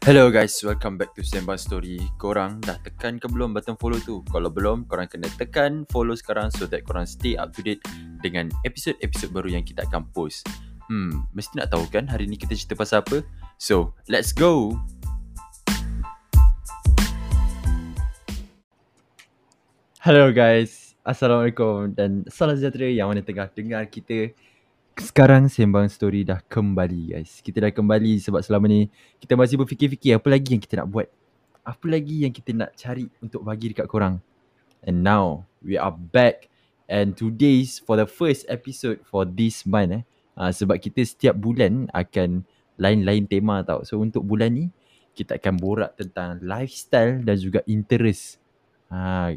[0.00, 4.24] Hello guys, welcome back to Sembang Story Korang dah tekan ke belum button follow tu?
[4.32, 7.84] Kalau belum, korang kena tekan follow sekarang So that korang stay up to date
[8.24, 10.48] Dengan episod-episod baru yang kita akan post
[10.88, 13.20] Hmm, mesti nak tahu kan hari ni kita cerita pasal apa?
[13.60, 14.72] So, let's go!
[20.00, 24.32] Hello guys, Assalamualaikum dan salam sejahtera yang mana tengah dengar kita
[25.00, 27.40] sekarang Sembang Story dah kembali guys.
[27.40, 28.86] Kita dah kembali sebab selama ni
[29.16, 31.08] Kita masih berfikir-fikir apa lagi yang kita nak buat.
[31.64, 34.20] Apa lagi yang kita nak cari untuk bagi dekat korang.
[34.84, 36.52] And now we are back.
[36.90, 40.02] And today's for the first episode for this month eh.
[40.36, 42.44] Uh, Sebab kita setiap bulan akan
[42.76, 43.84] lain-lain tema tau.
[43.84, 44.66] So untuk bulan ni
[45.16, 48.36] kita akan borak tentang lifestyle dan juga interest.
[48.92, 49.36] Uh,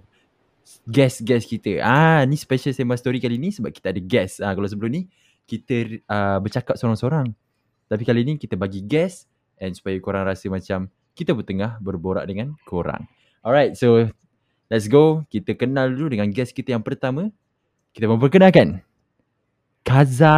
[0.88, 1.84] Guest-guest kita.
[1.84, 4.40] Ah, Ni special Sembang Story kali ni sebab kita ada guest.
[4.40, 5.04] Uh, Kalau sebelum ni
[5.46, 7.32] kita uh, bercakap seorang-seorang.
[7.88, 9.28] Tapi kali ni kita bagi guest
[9.60, 13.06] and supaya korang rasa macam kita bertengah berborak dengan korang.
[13.46, 14.10] Alright, so
[14.72, 15.22] let's go.
[15.30, 17.30] Kita kenal dulu dengan guest kita yang pertama.
[17.94, 18.82] Kita memperkenalkan.
[19.84, 20.34] Kaza,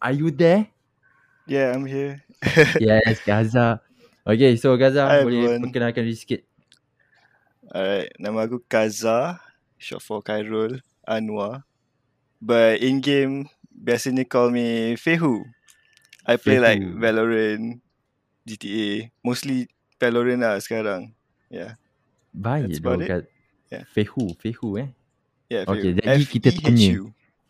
[0.00, 0.66] are you there?
[1.44, 2.24] Yeah, I'm here.
[2.82, 3.84] yes, Kaza.
[4.24, 5.70] Okay, so Kaza Hi, boleh everyone.
[5.70, 6.40] perkenalkan diri sikit.
[7.70, 9.38] Alright, nama aku Kaza,
[9.78, 11.62] short for Khairul Anwar.
[12.40, 15.48] But in game, biasanya call me Fehu.
[16.28, 17.00] I play like Fehu.
[17.00, 17.64] Valorant,
[18.44, 21.16] GTA, mostly Valorant lah sekarang.
[21.48, 21.80] Yeah,
[22.30, 23.08] Baik That's about it.
[23.08, 23.24] kat
[23.70, 23.86] Yeah.
[23.86, 24.90] Fehu, Fehu eh.
[25.46, 25.62] yeah.
[25.62, 26.02] Okay, Fehu.
[26.02, 26.90] jadi kita tanya.
[26.90, 27.04] F-E-H-U.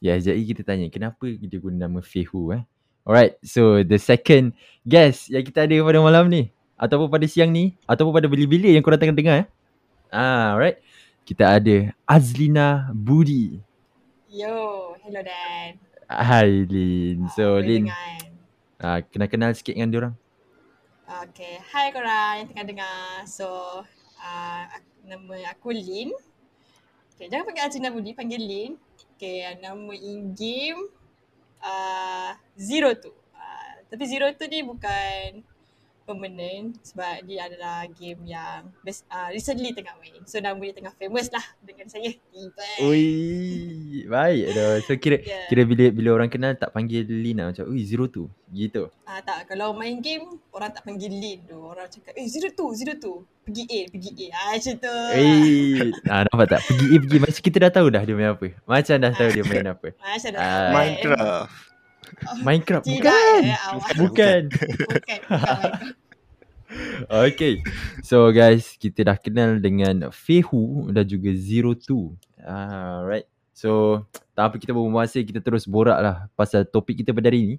[0.05, 2.61] Ya, jadi kita tanya kenapa dia guna nama Fehu eh?
[3.09, 4.53] Alright, so the second
[4.85, 8.85] guest yang kita ada pada malam ni ataupun pada siang ni ataupun pada bila-bila yang
[8.85, 9.49] korang tengah dengar eh.
[10.13, 10.77] Ah, alright.
[11.25, 13.57] Kita ada Azlina Budi.
[14.29, 15.90] Yo, hello Dan.
[16.11, 17.31] Hai Lin.
[17.39, 18.31] So Boleh Lin, dengar kan?
[18.83, 20.15] ah, kenal-kenal sikit dengan diorang.
[21.07, 23.03] Okay, hai korang yang tengah dengar.
[23.31, 23.47] So,
[24.19, 24.63] uh,
[25.07, 26.11] nama aku Lin.
[27.15, 28.75] Okay, jangan panggil Azina Budi, panggil Lin.
[29.15, 30.83] Okay, nama in-game
[31.63, 33.15] uh, Zero tu.
[33.31, 35.47] Uh, tapi Zero tu ni bukan
[36.11, 40.19] permanent sebab dia adalah game yang best, uh, recently tengah main.
[40.27, 42.11] So, nama dia tengah famous lah dengan saya.
[42.11, 42.69] Tiba.
[42.83, 43.07] Ui,
[44.11, 44.75] baik doh.
[44.85, 45.47] So kira Yeah.
[45.47, 48.91] kira bila bila orang kenal tak panggil Lin lah macam, "Ui, zero tu." Gitu.
[49.07, 51.61] Ah tak, kalau main game orang tak panggil lead tu.
[51.61, 53.23] Orang cakap, "Eh, zero tu, zero tu.
[53.47, 54.97] Pergi A, pergi A." Ah macam tu.
[55.15, 56.61] Eh, ah, nampak tak?
[56.67, 58.47] Pergi A pergi macam kita dah tahu dah dia main apa.
[58.67, 59.89] Macam dah tahu dia main apa.
[60.03, 60.41] Ah, macam dah.
[60.41, 60.51] Ah.
[60.51, 60.73] kan?
[60.75, 61.70] Minecraft.
[62.47, 63.43] Minecraft Tidak, bukan.
[63.45, 63.91] eh, awak.
[63.97, 64.43] Bukan.
[64.49, 65.99] bukan, bukan Minecraft.
[67.11, 67.67] Okay.
[68.07, 72.15] So guys, kita dah kenal dengan Fehu dan juga Zero Two.
[72.47, 73.27] Ah, right.
[73.51, 77.43] So, tak apa kita berbual masa, kita terus borak lah pasal topik kita pada hari
[77.45, 77.57] ni.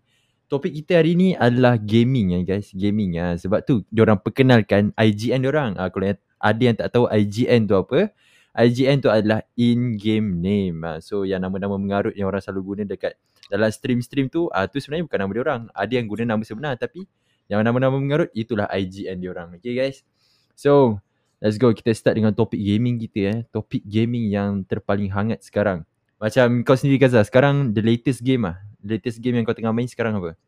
[0.49, 2.73] Topik kita hari ni adalah gaming ya guys.
[2.73, 3.35] Gaming ah.
[3.37, 5.71] Sebab tu, diorang perkenalkan IGN diorang.
[5.77, 8.09] Ah, kalau ada yang tak tahu IGN tu apa,
[8.57, 10.81] IGN tu adalah in-game name.
[10.81, 13.13] Ah, so, yang nama-nama mengarut yang orang selalu guna dekat
[13.51, 15.61] dalam stream-stream tu, ah, tu sebenarnya bukan nama diorang.
[15.75, 17.03] Ada yang guna nama sebenar tapi
[17.51, 19.59] yang nama-nama mengarut itulah IGN diorang.
[19.59, 20.07] Okay guys.
[20.55, 21.03] So,
[21.43, 21.75] let's go.
[21.75, 23.39] Kita start dengan topik gaming kita eh.
[23.51, 25.83] Topik gaming yang terpaling hangat sekarang.
[26.15, 28.55] Macam kau sendiri Gaza, sekarang the latest game ah.
[28.79, 30.39] Latest game yang kau tengah main sekarang apa?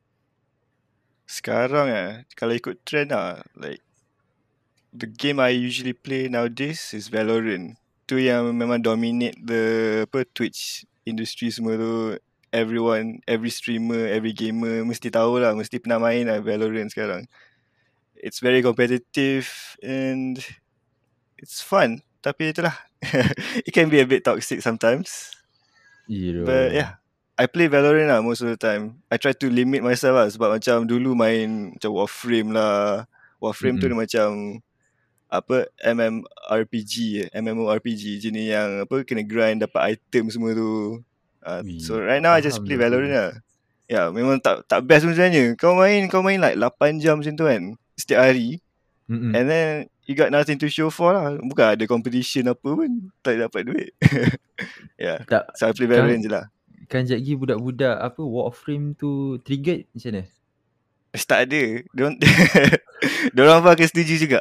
[1.27, 3.83] Sekarang eh, kalau ikut trend lah, like
[4.95, 7.75] the game I usually play nowadays is Valorant.
[8.07, 9.63] Tu yang memang dominate the
[10.07, 12.15] apa Twitch industry semua tu.
[12.53, 17.25] Everyone, every streamer, every gamer mesti tahu lah, mesti pernah main lah Valorant sekarang.
[18.13, 19.49] It's very competitive
[19.81, 20.37] and
[21.41, 22.05] it's fun.
[22.21, 22.77] Tapi itulah,
[23.65, 25.33] it can be a bit toxic sometimes.
[26.05, 26.45] Yeah.
[26.45, 27.01] But yeah,
[27.33, 29.01] I play Valorant lah most of the time.
[29.09, 33.09] I try to limit myself lah sebab macam dulu main macam Warframe lah.
[33.41, 33.97] Warframe tu Mm-mm.
[33.97, 34.27] dia macam
[35.33, 36.93] apa MMORPG
[37.25, 41.01] eh, MMORPG jenis yang apa kena grind dapat item semua tu.
[41.43, 42.79] Uh, so right now I just play.
[42.79, 43.31] Valorant lah.
[43.83, 45.59] Ya, yeah, memang tak tak best pun sebenarnya.
[45.59, 47.61] Kau main kau main like 8 jam macam tu kan
[47.93, 48.57] setiap hari
[49.05, 49.35] Mm-mm.
[49.35, 49.67] and then
[50.07, 51.35] you got nothing to show for lah.
[51.35, 53.91] Bukan ada competition apa pun tak dapat duit.
[54.95, 56.47] yeah, Tak, so I play Valorant je lah.
[56.87, 60.23] kan sekejap lagi budak-budak apa Warframe tu triggered macam mana?
[61.13, 61.63] Tak ada.
[61.91, 62.15] Diorang,
[63.35, 64.39] diorang pun akan setuju juga.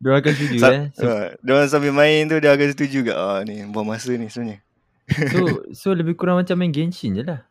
[0.00, 0.84] Diorang akan setuju Sa- eh.
[0.96, 3.14] So, uh, diorang sambil main tu dia akan setuju juga.
[3.14, 4.58] Ah ni buang masa ni sebenarnya.
[5.08, 5.38] So,
[5.80, 7.42] so lebih kurang macam main Genshin je lah.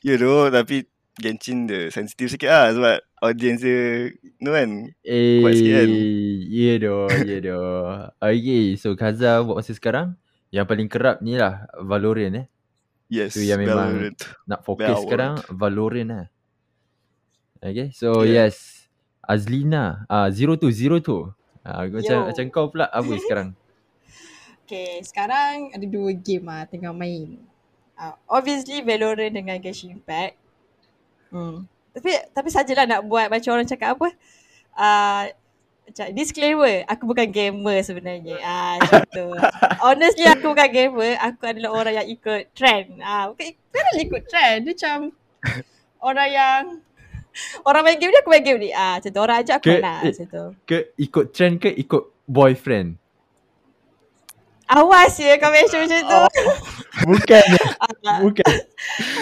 [0.00, 4.68] Ya tu tapi Genshin dia sensitif sikit lah sebab audience dia tu kan.
[5.02, 5.88] Eh, Kuat sikit kan?
[6.48, 7.84] ya doh, ya doh.
[8.16, 10.16] Okay, so Kaza buat masa sekarang
[10.48, 12.46] yang paling kerap ni lah Valorant eh.
[13.06, 13.34] Yes.
[13.34, 14.18] Tu yang memang Valorant.
[14.46, 15.02] Nak fokus Valorant.
[15.04, 16.26] sekarang Valorant lah.
[17.60, 18.48] Okay, so Yeah.
[18.48, 18.88] yes.
[19.20, 20.08] Azlina.
[20.08, 21.28] Ah zero tu, zero tu.
[21.60, 22.26] Ah macam Yo.
[22.32, 23.52] macam kau pula apa sekarang?
[24.70, 27.42] Okay, sekarang ada dua game ah tengah main.
[27.98, 30.38] Uh, obviously Valorant dengan Genshin Impact.
[31.34, 31.66] Hmm.
[31.90, 34.14] Tapi tapi sajalah nak buat macam orang cakap apa?
[34.78, 35.22] Uh,
[35.90, 38.38] macam disclaimer, aku bukan gamer sebenarnya.
[38.46, 38.78] Ah,
[39.10, 39.34] tu.
[39.82, 43.02] Honestly aku bukan gamer, aku adalah orang yang ikut trend.
[43.02, 44.98] Ah, bukan bukan ikut trend, dia macam
[45.98, 46.62] orang yang
[47.66, 48.70] orang main game ni aku main game ni.
[48.70, 49.10] Ah, tu.
[49.18, 50.14] Orang ajak aku Ke- lah, eh.
[50.62, 52.99] Ke ikut trend ke ikut boyfriend?
[54.70, 56.20] Awas ya kau mention macam tu.
[57.02, 57.44] Bukan.
[57.80, 58.54] Ah, bukan.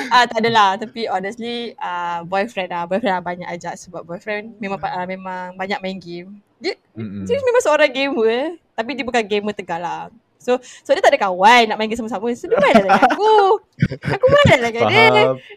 [0.08, 4.76] Ah tak adalah tapi honestly uh, boyfriend lah boyfriend lah banyak ajak sebab boyfriend memang
[4.78, 6.28] uh, memang banyak main game.
[6.58, 7.22] Dia Mm-mm.
[7.22, 10.02] dia memang seorang gamer tapi dia bukan gamer tegal lah.
[10.38, 12.26] So so dia tak ada kawan nak main game sama-sama.
[12.32, 13.34] So dia main lah dengan aku.
[14.16, 15.06] Aku main lah dengan dia.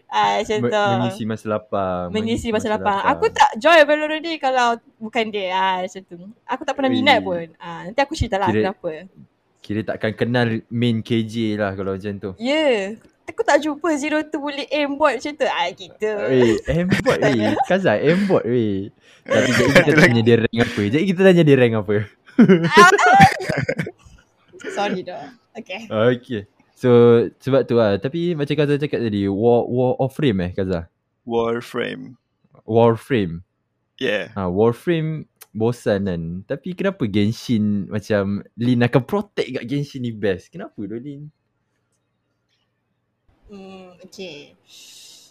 [0.06, 0.86] Ah macam Me- tu.
[0.92, 2.04] mengisi masa lapang.
[2.10, 3.00] Mengisi masa lapang.
[3.02, 5.50] Aku tak join Valorant ni kalau bukan dia.
[5.52, 6.16] Ah macam tu.
[6.44, 7.50] Aku tak pernah minat pun.
[7.56, 9.10] Ah nanti aku cerita lah Kira- kenapa.
[9.62, 12.30] Kira takkan kenal main KJ lah kalau macam tu.
[12.42, 12.50] Ya.
[12.50, 12.80] Yeah.
[13.30, 15.46] Aku tak jumpa Zero tu boleh aim bot macam tu.
[15.46, 16.10] Ah gitu.
[16.26, 17.54] Weh, aimbot weh.
[17.70, 18.90] Kaza aimbot weh.
[19.22, 20.82] Tapi jadi kita tanya dia rank apa.
[20.90, 21.96] Jadi kita tanya dia rank apa.
[24.74, 25.30] Sorry dah.
[25.54, 25.86] Okay.
[25.86, 26.42] Okay.
[26.74, 26.90] So
[27.38, 28.02] sebab tu lah.
[28.02, 29.30] Tapi macam Kaza cakap tadi.
[29.30, 30.90] War, war of frame eh Kaza?
[31.22, 32.18] Warframe.
[32.66, 33.46] Warframe.
[34.02, 34.34] Yeah.
[34.34, 36.22] Ha, Warframe bosan kan.
[36.48, 40.48] Tapi kenapa Genshin macam Lin akan protect kat Genshin ni best?
[40.48, 41.28] Kenapa tu Lin?
[43.52, 44.56] Hmm, okay.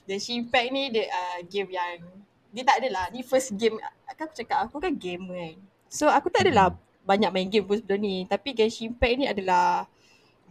[0.05, 2.05] The Impact ni dia uh, game yang
[2.53, 5.57] dia tak adalah ni first game kan aku cakap aku kan gamer kan.
[5.89, 9.89] So aku tak adalah banyak main game pun sebelum ni tapi Genshin Impact ni adalah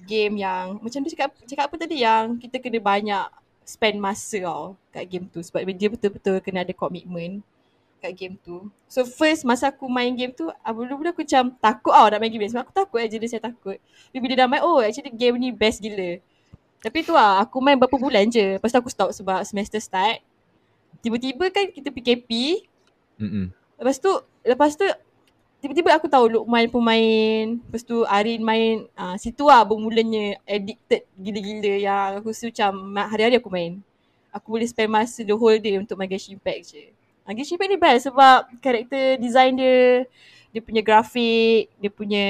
[0.02, 3.26] game yang macam dia cakap cakap apa tadi yang kita kena banyak
[3.62, 7.44] spend masa tau kat game tu sebab dia betul-betul kena ada komitmen
[8.00, 8.66] kat game tu.
[8.88, 12.32] So first masa aku main game tu, ah, mula-mula aku macam takut tau nak main
[12.32, 13.76] game ni sebab aku takut dia saya takut.
[13.76, 16.18] Tapi bila dah main, oh actually game ni best gila.
[16.80, 18.56] Tapi tu lah, aku main berapa bulan je.
[18.56, 20.24] Lepas tu aku stop sebab semester start.
[21.04, 22.64] Tiba-tiba kan kita PKP.
[23.20, 23.52] Mm-mm.
[23.76, 24.08] Lepas tu,
[24.40, 24.88] lepas tu
[25.60, 27.60] tiba-tiba aku tahu Lukman pun main.
[27.60, 28.88] Lepas tu Arin main.
[28.96, 33.84] Uh, situ lah bermulanya addicted gila-gila yang aku rasa macam ma- hari-hari aku main.
[34.32, 36.84] Aku boleh spend masa the whole day untuk main Genshin Impact je.
[37.30, 40.02] Uh, Genshin Impact ni best sebab karakter design dia,
[40.50, 42.26] dia punya grafik, dia punya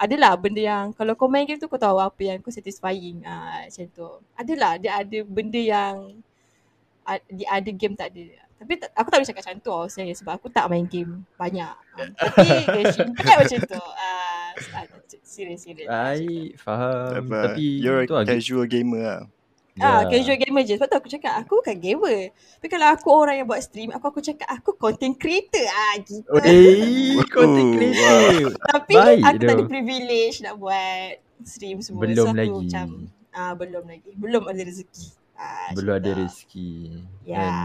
[0.00, 3.68] adalah benda yang kalau kau main game tu kau tahu apa yang kau satisfying ah
[3.68, 4.08] macam tu.
[4.32, 6.16] Adalah dia ada benda yang
[7.04, 8.40] ah, di ada game tak ada.
[8.62, 11.28] Tapi tak, aku tak boleh cakap macam tu tau saya sebab aku tak main game
[11.36, 11.76] banyak.
[12.00, 13.84] Um, tapi Genshin Impact macam tu.
[13.84, 15.88] Ah uh, serius serius.
[15.88, 17.28] Baik, faham.
[17.28, 19.22] Apa, Tapi you're tu a casual gamer lah.
[19.80, 20.20] Ah, Ya.
[20.20, 20.76] casual gamer je.
[20.76, 22.28] Sebab tu aku cakap aku bukan gamer.
[22.60, 25.64] Tapi kalau aku orang yang buat stream, aku aku cakap aku content creator.
[25.64, 26.28] Ah gitu.
[26.44, 28.52] Eh, Oh, content creator.
[28.52, 31.10] Tapi Baik aku tak ada privilege nak buat
[31.48, 32.04] stream semua.
[32.04, 32.52] Belum so, lagi.
[32.68, 32.86] Macam,
[33.32, 34.10] ah belum lagi.
[34.12, 35.06] Belum ada rezeki.
[35.32, 36.72] Ah, Belum ada rezeki.
[37.24, 37.40] Ya.
[37.40, 37.56] And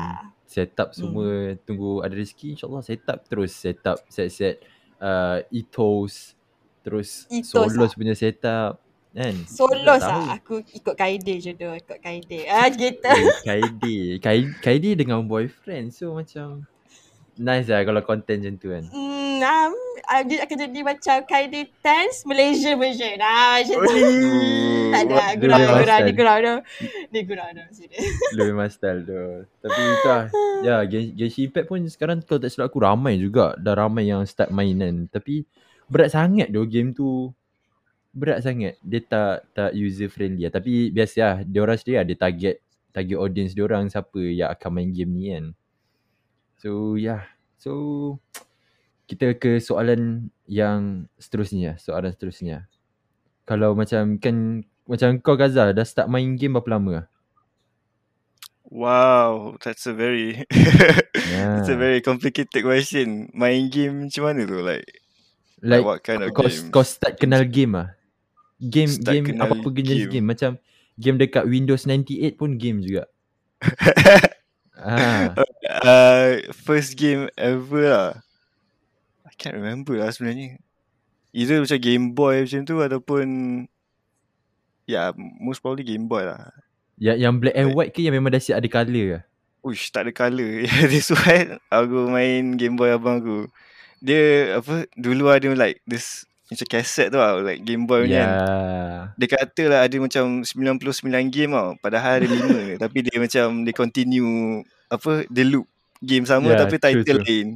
[0.48, 1.00] setup Hmm.
[1.04, 4.64] semua tunggu ada rezeki insyaAllah setup terus setup set-set
[4.98, 6.40] uh, ethos
[6.82, 7.98] terus Ethos solos ah.
[8.00, 8.80] punya setup
[9.18, 10.14] kan Solos tahu.
[10.14, 10.38] lah.
[10.38, 11.66] Aku ikut kaedah je tu.
[11.68, 12.44] Ikut kaedah.
[12.56, 13.10] Ah gitu.
[13.10, 16.70] Eh, Kaidi Kaidi Kaidi dengan boyfriend So macam
[17.34, 19.74] Nice lah kalau content macam tu kan Hmm, um,
[20.26, 23.14] dia akan jadi macam kaedah tense Malaysia version.
[23.20, 23.94] Ah, macam tu.
[24.88, 25.26] Tak ada.
[25.36, 25.84] Gurau, gurau.
[25.84, 26.16] Style.
[26.16, 26.56] gurau tu.
[27.12, 27.64] Dia gurau tu.
[28.34, 29.20] Memang style tu
[29.60, 30.24] Tapi tu lah
[30.64, 34.24] Ya Gen- Genshin Impact pun sekarang Kalau tak silap aku ramai juga Dah ramai yang
[34.24, 35.44] start main kan Tapi
[35.88, 37.30] Berat sangat tu game tu
[38.18, 42.66] Berat sangat Dia tak tak user friendly lah Tapi biasa lah Diorang sendiri ada target
[42.90, 45.46] Target audience diorang Siapa yang akan main game ni kan
[46.58, 47.30] So yeah
[47.62, 47.72] So
[49.06, 52.66] Kita ke soalan Yang seterusnya Soalan seterusnya
[53.46, 57.08] Kalau macam Kan Macam kau Gaza Dah start main game berapa lama lah?
[58.68, 61.56] Wow, that's a very Yeah.
[61.56, 63.32] that's a very complicated question.
[63.32, 64.60] Main game macam mana tu?
[64.60, 64.88] Like,
[65.64, 66.70] Like what kind of kau, game?
[66.70, 67.97] kau start kenal game ah.
[68.58, 70.22] Game Start game apa-apa jenis game.
[70.22, 70.28] game.
[70.34, 70.52] macam
[70.98, 73.06] game dekat Windows 98 pun game juga.
[74.82, 75.34] ah,
[75.86, 78.12] uh, first game ever lah.
[79.26, 80.58] I can't remember lah sebenarnya.
[81.38, 83.28] Either macam Game Boy macam tu ataupun
[84.88, 86.56] Yeah, most probably Game Boy lah.
[86.98, 89.24] yang yang black and white ke yang memang dah siap ada colour ah?
[89.62, 90.66] Uish, tak ada colour.
[90.92, 93.52] This why aku main Game Boy abang aku.
[94.02, 98.32] Dia apa dulu ada like this macam cassette tu lah like Game Boy punya kan.
[98.32, 99.00] Yeah.
[99.20, 101.76] Dia kata lah ada macam 99 game tau.
[101.78, 105.68] Padahal ada 5 tapi dia macam dia continue apa dia loop
[106.00, 107.26] game sama Yeah, tapi true, title true.
[107.28, 107.48] lain.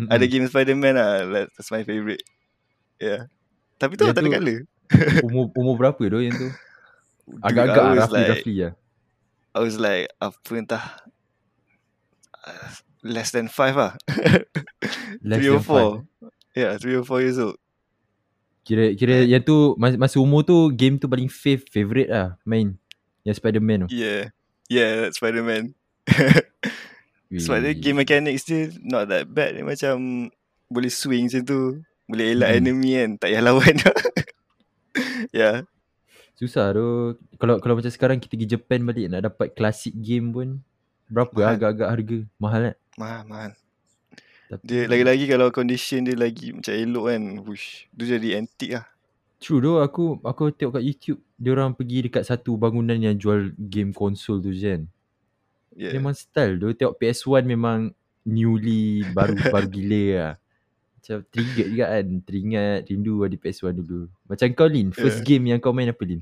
[0.00, 0.08] Mm-mm.
[0.08, 1.12] Ada game Spider-Man lah.
[1.28, 2.24] That- That's my favourite.
[2.96, 3.28] Yeah.
[3.76, 4.58] Tapi tu Yang tak ada colour.
[5.28, 6.48] Umur umur berapa tu yang tu?
[7.28, 8.72] Dude, Agak-agak I was roughly like, roughly lah.
[9.52, 10.84] I was like, apa entah.
[12.42, 12.68] Uh,
[13.04, 13.94] less than five lah.
[15.22, 15.78] Less three or than four.
[15.78, 16.32] five.
[16.52, 17.54] Yeah, three or four years old.
[18.62, 22.78] Kira kira yang tu masa, masa umur tu game tu paling fav favorite lah main.
[23.22, 23.88] Yang Spider-Man tu.
[23.90, 24.30] Yeah.
[24.66, 25.74] Yeah, that's Spider-Man.
[27.32, 27.76] Sebab dia Weh.
[27.76, 29.56] game mechanics dia not that bad.
[29.56, 30.28] Dia macam
[30.68, 31.60] boleh swing macam tu.
[32.04, 32.58] Boleh elak Hmm.
[32.60, 33.10] enemy kan.
[33.16, 33.76] Tak payah lawan.
[35.32, 35.56] yeah.
[36.34, 37.16] Susah tu.
[37.38, 40.48] Kalau kalau macam sekarang kita pergi Japan balik nak dapat classic game pun
[41.06, 41.54] berapa Mahal.
[41.56, 42.18] agak-agak harga?
[42.36, 42.76] Mahal kan?
[42.96, 43.50] Mahal, mahal.
[44.52, 47.22] Tapi Dia lagi-lagi kalau condition dia lagi macam elok kan.
[47.48, 47.88] Wush.
[47.96, 48.84] Dia jadi antique lah.
[49.40, 53.50] True tu aku aku tengok kat YouTube dia orang pergi dekat satu bangunan yang jual
[53.56, 54.82] game konsol tu je kan.
[55.72, 55.96] Yeah.
[55.96, 57.96] Memang style tu tengok PS1 memang
[58.28, 60.32] newly baru baru gila lah.
[61.00, 62.06] Macam trigger juga kan.
[62.22, 64.06] Teringat rindu ada PS1 dulu.
[64.28, 65.26] Macam kau Lin, first Yeah.
[65.26, 66.20] game yang kau main apa Lin?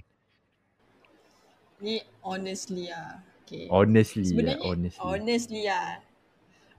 [1.83, 3.21] Ni honestly lah.
[3.45, 3.67] Okay.
[3.67, 5.03] Honestly Sebenarnya lah, honestly.
[5.03, 5.99] honestly lah.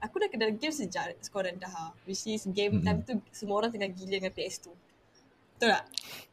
[0.02, 1.94] Aku dah kenal game sejak skor rendah.
[2.02, 2.84] Which is game Mhm.
[2.84, 4.74] time tu semua orang tengah gila dengan PS2.
[5.54, 5.84] Betul tak?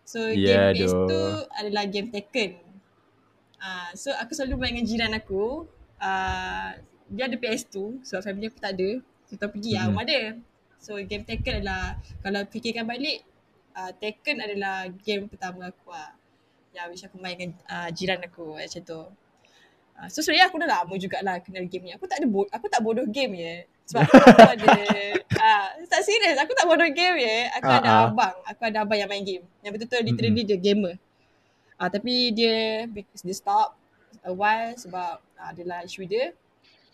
[0.03, 1.45] So Ya, game PS2 doh.
[1.53, 2.57] adalah game Tekken.
[3.59, 5.69] Ah, so aku selalu main dengan jiran aku.
[5.99, 6.73] Ah,
[7.05, 8.89] dia ada PS2 sebab family aku tak ada.
[9.23, 9.89] So kita pergi lah Mhm.
[9.91, 10.23] rumah dia.
[10.79, 11.83] So game Tekken adalah
[12.19, 13.21] kalau fikirkan balik
[13.71, 16.15] uh, Tekken adalah game pertama aku lah.
[16.71, 19.01] Yang which aku main dengan uh, jiran aku macam tu.
[19.99, 21.91] Uh, so sebenarnya aku dah lama jugalah kenal game ni.
[21.91, 23.55] Aku tak ada bo- aku tak bodoh game je.
[23.91, 24.71] Sebab aku ada
[25.35, 27.37] uh, tak serius aku tak bodoh game je.
[27.59, 28.07] Aku Ah, ada ah.
[28.07, 28.35] abang.
[28.47, 29.43] Aku ada abang yang main game.
[29.59, 30.95] Yang betul-betul literally dia gamer.
[31.75, 33.75] Ah uh, tapi dia dia stop
[34.23, 36.31] a while sebab uh, adalah isu dia.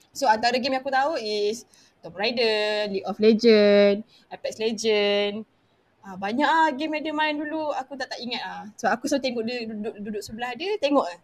[0.09, 1.69] So antara game yang aku tahu is
[2.01, 4.01] Tomb Raider, League of Legend,
[4.33, 5.45] Apex Legend.
[6.01, 8.63] Ah banyak ah game yang dia main dulu aku tak tak ingat ah.
[8.81, 11.19] Sebab aku selalu tengok dia duduk duduk sebelah dia tengok ah.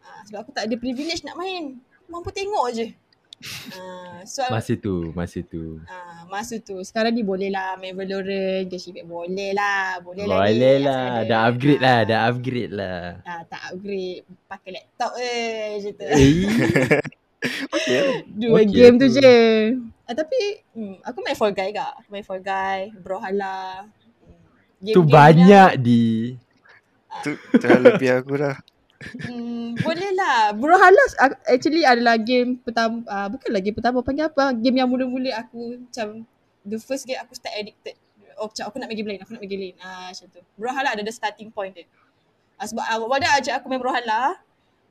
[0.00, 1.76] Ah sebab aku tak ada privilege nak main.
[2.06, 2.86] Mampu tengok je.
[3.72, 5.80] Ah so Masa tu, masa tu.
[5.88, 6.76] Ah, masa tu.
[6.84, 9.08] Sekarang ni boleh lah main Valorant, Genshin Impact.
[9.08, 9.96] Boleh lah.
[10.04, 10.36] Boleh, lah.
[10.36, 11.24] ni, Boleh lah, ada.
[11.24, 13.00] dah upgrade lah, Ah, dah upgrade lah.
[13.24, 14.22] Ah, tak upgrade.
[14.44, 15.80] Pakai laptop eh.
[15.80, 16.04] Macam tu.
[16.04, 16.32] Eh,
[17.72, 18.16] Okay lah.
[18.28, 19.16] Dua Okay game tu tu.
[19.16, 19.36] je.
[20.04, 20.38] Ah, tapi
[20.76, 21.92] hmm, aku main Fall Guy kak.
[22.04, 23.88] Aku main Fall Guy, Brawlhalla.
[23.88, 26.36] Hmm, tu game-game banyak di.
[27.24, 28.56] Tu terlalu lebih aku dah.
[29.00, 30.52] Hmm, boleh lah.
[30.52, 34.52] Brawlhalla ac- actually adalah game pertama, uh, bukan lagi pertama, panggil apa?
[34.52, 36.28] Game yang mula-mula aku macam,
[36.68, 37.96] the first game aku start addicted.
[38.36, 39.76] Oh, macam aku nak main game lain, aku nak main game lain.
[39.80, 40.40] Ah, macam tu.
[40.60, 41.88] Brawlhalla ada the starting point dia.
[42.60, 44.36] Ah, sebab uh, Wada ajak aku main Brawlhalla,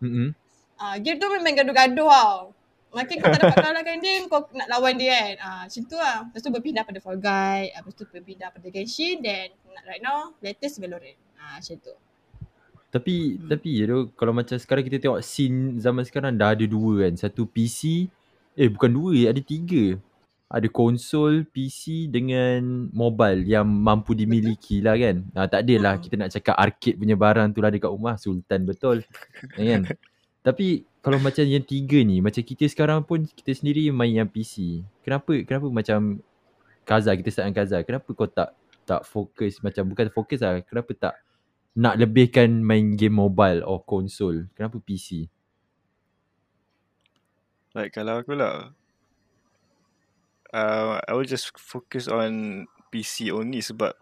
[0.02, 0.34] Mm-mm.
[0.82, 2.58] ah, game tu memang gaduh-gaduh tau.
[2.90, 5.34] Makin kau tak dapat kalahkan dia, kau nak lawan dia kan.
[5.38, 6.26] Ah, macam tu lah.
[6.26, 9.54] Lepas tu berpindah pada Fall Guy, ah, lepas tu berpindah pada Genshin, then
[9.86, 11.14] right now, latest Valorant.
[11.38, 11.94] Ah, macam tu.
[12.90, 17.06] Tapi tapi ya tu kalau macam sekarang kita tengok scene zaman sekarang dah ada dua
[17.06, 17.14] kan.
[17.14, 18.10] Satu PC,
[18.58, 19.98] eh bukan dua, ada tiga.
[20.50, 25.22] Ada konsol, PC dengan mobile yang mampu dimiliki lah kan.
[25.38, 26.02] Ah, tak adalah Hmm.
[26.02, 28.18] kita nak cakap arcade punya barang tu lah dekat rumah.
[28.18, 29.06] Sultan betul.
[29.54, 29.82] Ya kan?
[30.50, 34.82] Tapi kalau macam yang tiga ni, macam kita sekarang pun kita sendiri main yang PC.
[35.06, 36.18] Kenapa kenapa macam
[36.82, 37.78] Kaza, kita start dengan Kaza.
[37.86, 38.50] Kenapa kau tak
[38.90, 40.66] tak fokus macam bukan fokus lah.
[40.66, 41.14] Kenapa tak
[41.80, 44.52] nak lebihkan main game mobile or konsol?
[44.52, 45.32] Kenapa PC?
[47.72, 48.76] Like kalau aku lah.
[50.52, 53.96] Uh, I will just focus on PC only sebab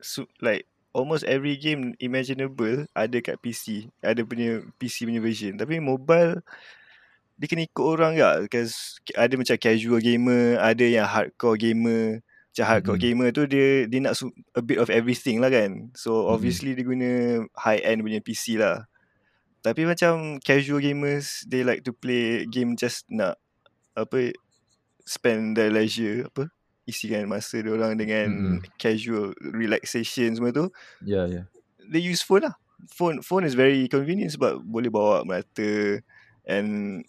[0.00, 5.54] so, like almost every game imaginable ada kat PC ada punya PC punya version.
[5.54, 6.42] Tapi mobile
[7.38, 12.64] dia kena ikut orang ke because ada macam casual gamer ada yang hardcore gamer macam
[12.68, 13.04] hardcore Mhm.
[13.08, 16.32] gamer tu dia dia nak su- a bit of everything lah kan so Mhm.
[16.36, 17.10] obviously dia guna
[17.56, 18.84] high end punya PC lah
[19.64, 23.40] tapi macam casual gamers they like to play game just nak
[23.96, 24.36] apa
[25.08, 26.52] spend their leisure apa
[26.84, 28.58] isikan masa dia orang dengan Mm-mm.
[28.76, 30.68] casual relaxation semua tu
[31.02, 31.34] Ya, yeah, ya.
[31.40, 31.46] Yeah.
[31.88, 32.54] they use phone lah
[32.90, 36.02] phone phone is very convenient sebab boleh bawa merata
[36.44, 37.00] and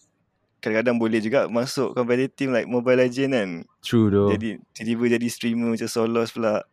[0.63, 3.49] kadang-kadang boleh juga masuk competitive like Mobile Legend kan
[3.83, 4.31] True tu.
[4.31, 6.63] jadi tiba-tiba jadi streamer macam Solos pula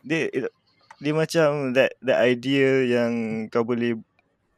[0.00, 0.32] dia
[0.96, 4.00] dia macam that that idea yang kau boleh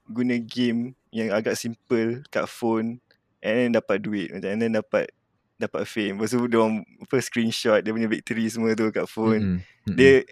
[0.06, 3.02] guna game yang agak simple kat phone
[3.42, 5.10] and then dapat duit macam and then dapat
[5.58, 9.58] dapat fame lepas tu dia orang apa screenshot dia punya victory semua tu kat phone
[9.58, 9.58] Mm-mm.
[9.90, 9.96] Mm-mm.
[9.98, 10.22] dia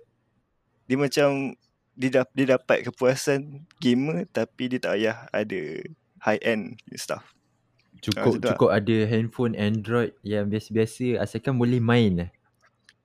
[0.87, 1.55] dia macam
[1.95, 5.61] dia, dap, dia dapat kepuasan gamer tapi dia tak payah ada
[6.23, 7.23] high end stuff
[8.01, 8.53] cukup lah.
[8.53, 12.31] cukup ada handphone Android yang biasa-biasa asalkan boleh main lah.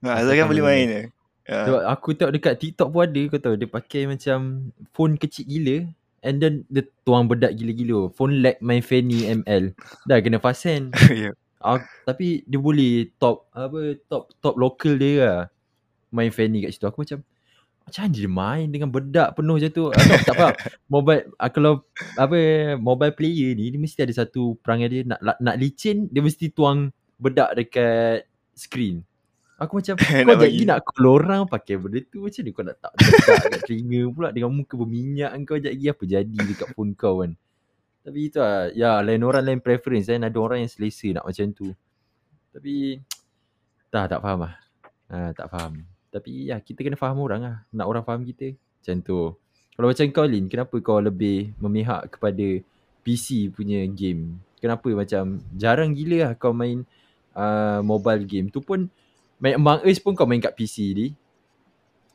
[0.04, 1.02] Ha, asalkan boleh main je.
[1.46, 1.56] Ha.
[1.70, 5.78] Sebab aku tengok dekat TikTok pun ada kau tahu dia pakai macam phone kecil gila
[6.26, 8.10] and then dia tuang bedak gila-gila.
[8.10, 9.78] Phone lag my Fanny ML.
[10.10, 10.90] Dah kena fasten.
[11.14, 11.32] Ya.
[11.66, 15.42] Ah, tapi dia boleh top apa top top local dia lah.
[16.14, 16.86] Main Fanny kat situ.
[16.86, 17.26] Aku macam
[17.86, 19.86] macam mana dia main dengan bedak penuh macam tu?
[19.94, 20.56] Aku tak faham.
[20.94, 21.86] Mobile ah, kalau
[22.18, 22.38] apa
[22.82, 26.50] mobile player ni dia mesti ada satu perangai dia nak nak, nak licin dia mesti
[26.50, 26.90] tuang
[27.22, 28.26] bedak dekat
[28.58, 29.06] screen.
[29.62, 32.78] Aku macam kau Nak jadi nak call orang pakai benda tu macam ni kau nak
[32.82, 36.92] tak bedak kat telinga pula dengan muka berminyak kau sekejap lagi apa jadi dekat phone
[36.98, 37.32] kau kan.
[38.06, 38.70] Tapi itu lah.
[38.74, 40.26] Ya lain orang lain preference kan.
[40.26, 41.70] Ada orang yang selesa nak macam tu.
[42.50, 43.00] Tapi
[43.90, 44.54] tak tak faham lah.
[45.10, 45.95] Ha, tak faham.
[46.16, 47.56] Tapi ya kita kena faham orang lah.
[47.76, 48.56] Nak orang faham kita.
[48.56, 49.20] Macam tu.
[49.76, 52.64] Kalau macam kau Lin, kenapa kau lebih memihak kepada
[53.04, 54.40] PC punya game?
[54.64, 56.88] Kenapa macam jarang gila lah kau main
[57.36, 58.88] uh, mobile game tu pun
[59.36, 61.08] main Among Us pun kau main kat PC ni.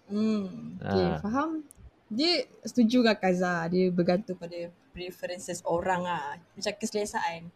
[0.09, 1.21] Hmm, okay, Ah.
[1.21, 1.62] faham.
[2.11, 3.69] Dia setuju dengan Kaza.
[3.71, 4.57] Dia bergantung pada
[4.90, 6.40] preferences orang lah.
[6.57, 7.47] Macam keselesaan.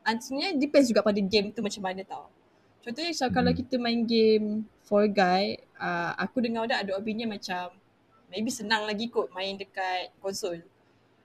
[0.00, 2.32] And sebenarnya depends juga pada game tu macam mana tau.
[2.80, 3.58] Contohnya macam kalau Hmm.
[3.60, 4.46] kita main game
[4.90, 7.70] Fall Guy, uh, aku dengar dah ada opinion macam
[8.26, 10.58] maybe senang lagi kot main dekat konsol.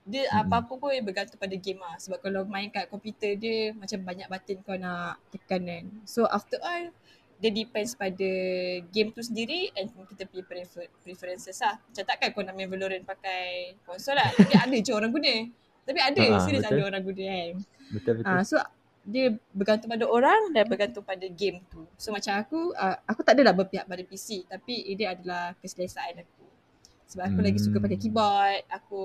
[0.06, 0.46] Dia Hmm.
[0.46, 1.98] apa-apa pun bergantung pada game lah.
[1.98, 5.84] Sebab kalau main kat komputer dia macam banyak button kau nak tekan kan.
[6.06, 6.94] So after all,
[7.36, 8.30] dia depends pada
[8.86, 11.82] game tu sendiri and kita punya prefer- preferences lah.
[11.82, 14.30] Macam takkan kau nak main Valorant pakai konsol lah.
[14.30, 15.34] Tapi ada je orang guna.
[15.86, 17.54] Tapi ada, Ha, serius ada orang guna kan.
[17.90, 18.30] Betul betul.
[18.30, 18.58] Ah, so
[19.06, 21.86] dia bergantung pada orang dan bergantung pada game tu.
[21.96, 26.44] So macam aku, uh, aku tak adalah berpihak pada PC tapi dia adalah keselesaan aku.
[27.06, 28.04] Sebab aku lagi suka pakai Hmm.
[28.04, 29.04] keyboard, aku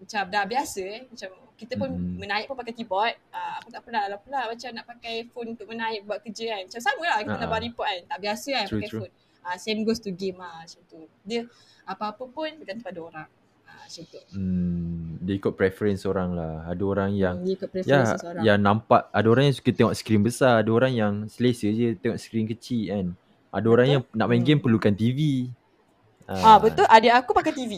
[0.00, 1.02] macam dah biasa eh.
[1.04, 2.16] Macam kita pun Hmm.
[2.16, 3.14] menaik pun pakai keyboard.
[3.28, 6.62] Uh, aku tak pernah lah pula macam nak pakai phone untuk menaik buat kerja kan.
[6.64, 7.50] Macam sama lah kita nak Ah.
[7.52, 8.02] buat report kan.
[8.08, 9.00] Tak biasa kan True, pakai true.
[9.04, 9.14] phone.
[9.44, 11.04] Uh, same goes to game lah macam tu.
[11.22, 11.44] Dia
[11.84, 13.28] apa-apa pun bergantung pada orang.
[13.88, 14.20] Macam tu.
[14.30, 16.54] Hmm, dia ikut preference orang lah.
[16.64, 18.42] Ada orang yang Hmm, dia ikut Ya, preferences orang.
[18.44, 22.18] yang nampak ada orang yang suka tengok skrin besar, ada orang yang selesa je tengok
[22.18, 23.06] skrin kecil kan.
[23.48, 23.94] Ada orang Betul.
[23.96, 24.46] yang nak main Hmm.
[24.46, 25.48] game perlukan TV.
[26.26, 27.72] Ah betul adik aku pakai TV.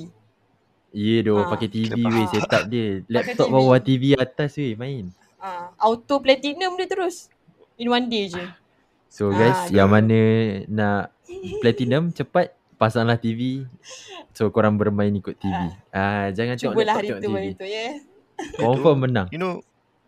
[0.90, 1.48] Ya doh, Ah.
[1.48, 3.06] pakai TV weh setup dia.
[3.06, 3.54] Laptop TV.
[3.54, 5.14] bawah TV atas weh main.
[5.38, 7.30] Ah, auto platinum dia terus.
[7.78, 8.42] In one day je.
[9.06, 10.18] So guys, dia- yang mana
[10.66, 11.14] nak
[11.58, 13.68] platinum cepat pasanglah TV.
[14.32, 15.52] So korang bermain ikut TV.
[15.90, 17.36] Ah, jangan tengok Cubalah laptop hari tengok tu TV.
[17.36, 17.86] hari tu ya.
[18.64, 19.28] Confirm menang.
[19.28, 19.60] You know,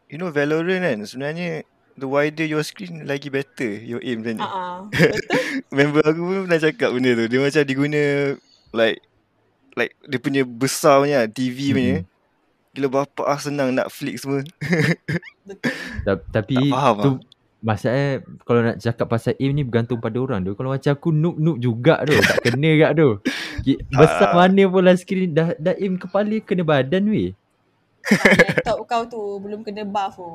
[0.08, 4.40] you know Valorant kan sebenarnya the wider your screen lagi better your aim Ah, sebenarnya.
[4.40, 4.78] ah.
[4.88, 5.40] betul.
[5.68, 7.24] Member aku pun pernah cakap benda tu.
[7.28, 8.02] Dia macam diguna
[8.72, 8.98] like
[9.72, 11.96] like dia punya besar punya TV punya.
[12.00, 12.10] Mm-mm.
[12.72, 14.40] Gila bapak ah senang nak flick semua.
[15.44, 15.72] betul.
[16.02, 17.20] Ta- Tapi Tak faham tu lah.
[17.62, 18.10] Masalahnya
[18.42, 20.52] kalau nak cakap pasal aim ni bergantung pada orang tu.
[20.52, 22.12] Kalau macam aku noob-noob juga tu.
[22.12, 23.10] Tak kena kat tu.
[23.94, 24.36] Besar Ah.
[24.36, 27.30] mana pun lah skrin dah, dah aim kepala kena badan weh.
[28.02, 30.30] Laptop kau tu belum kena buff tu.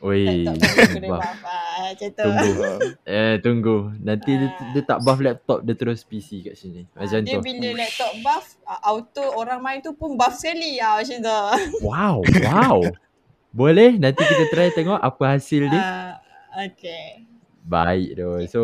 [0.00, 0.46] Oi.
[0.46, 1.18] Laptop kau belum kena buff.
[1.20, 1.38] buff.
[1.42, 2.22] Ah, macam tu.
[2.22, 2.62] Tunggu.
[2.62, 2.78] Ah,
[3.18, 3.76] Eh tunggu.
[3.98, 4.70] Nanti dia, Ah.
[4.70, 6.86] dia tak buff laptop dia terus PC kat sini.
[6.94, 7.42] Ah, Macam dia tu.
[7.42, 11.40] bila laptop buff, auto orang main tu pun buff sekali ah macam tu.
[11.82, 12.16] Wow.
[12.40, 12.78] Wow.
[13.50, 15.82] Boleh nanti kita try tengok apa hasil dia.
[15.82, 16.12] Ah,
[16.54, 17.26] okay.
[17.66, 18.30] Baik tu.
[18.46, 18.62] So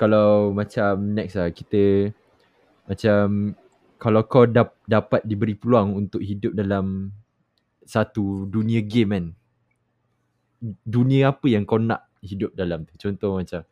[0.00, 2.14] kalau macam next lah kita
[2.88, 3.52] macam
[3.98, 7.12] kalau kau dap, dapat diberi peluang untuk hidup dalam
[7.84, 9.26] satu dunia game kan.
[10.86, 12.96] Dunia apa yang kau nak hidup dalam tu?
[12.96, 13.66] Contoh macam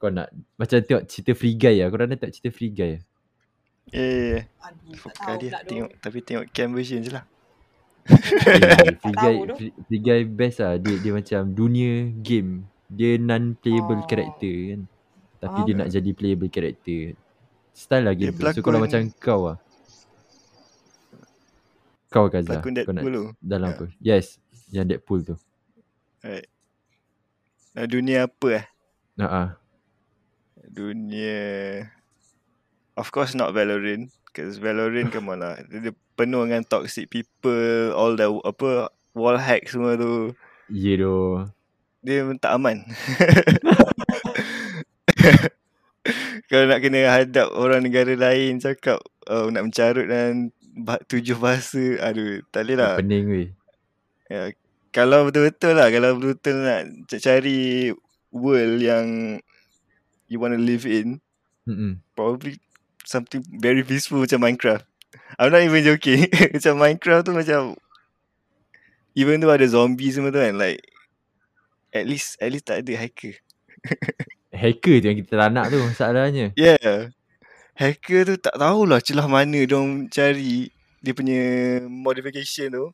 [0.00, 1.92] kau nak macam tengok cerita Free Guy lah.
[1.92, 3.02] Kau dah tengok cerita Free Guy lah.
[3.92, 4.46] Ya.
[4.64, 7.26] Aduh, tak tahu dia tengok tapi tengok cam version je lah.
[8.04, 8.58] Free
[8.98, 9.54] Tak Guy tahu tu.
[9.56, 10.74] Free, Free Guy best lah.
[10.76, 12.66] Dia dia macam dunia game.
[12.86, 14.06] Dia non-playable Oh.
[14.06, 14.80] character kan.
[15.38, 15.64] Tapi Ah.
[15.64, 17.14] dia nak jadi playable character.
[17.72, 18.44] Style lah Dia game tu.
[18.52, 19.58] So kalau macam kau lah.
[22.08, 22.60] Kau Kaza.
[22.60, 23.24] Pelakon Kau nak Deadpool tu.
[23.40, 23.74] dalam Ya.
[23.74, 23.84] apa?
[23.98, 24.26] Yes.
[24.68, 25.34] Yang Deadpool tu.
[26.20, 26.46] Right.
[27.72, 28.64] Nah, dunia apa eh?
[29.16, 29.48] Ha ah.
[30.62, 31.40] Dunia
[32.94, 37.92] Of course not Valorant Because Valorant come on lah Dia, dia penuh dengan toxic people
[37.92, 40.32] All the apa Wall hack semua tu
[40.72, 41.48] Ya doh.
[42.02, 42.82] Dia tak aman
[46.50, 48.98] Kalau nak kena hadap orang negara lain Cakap
[49.30, 50.50] oh, Nak mencarut dan
[51.06, 53.48] Tujuh bahasa Aduh Tak boleh lah Pening weh.
[54.26, 54.50] ya,
[54.90, 57.94] Kalau betul-betul lah Kalau betul-betul nak cari
[58.34, 59.38] World yang
[60.26, 61.20] You want to live in
[61.62, 62.02] Mm-mm.
[62.18, 62.58] probably
[63.06, 64.82] something very peaceful macam Minecraft.
[65.38, 66.28] I'm not even joking.
[66.54, 67.60] macam Minecraft tu macam
[69.16, 70.80] even though ada zombie semua tu kan like
[71.92, 73.36] at least at least tak ada hacker.
[74.52, 76.52] Hacker tu yang kita tak nak tu masalahnya.
[76.60, 77.08] Yeah.
[77.72, 80.68] Hacker tu tak tahulah celah mana dong cari
[81.00, 81.40] dia punya
[81.88, 82.86] modification tu.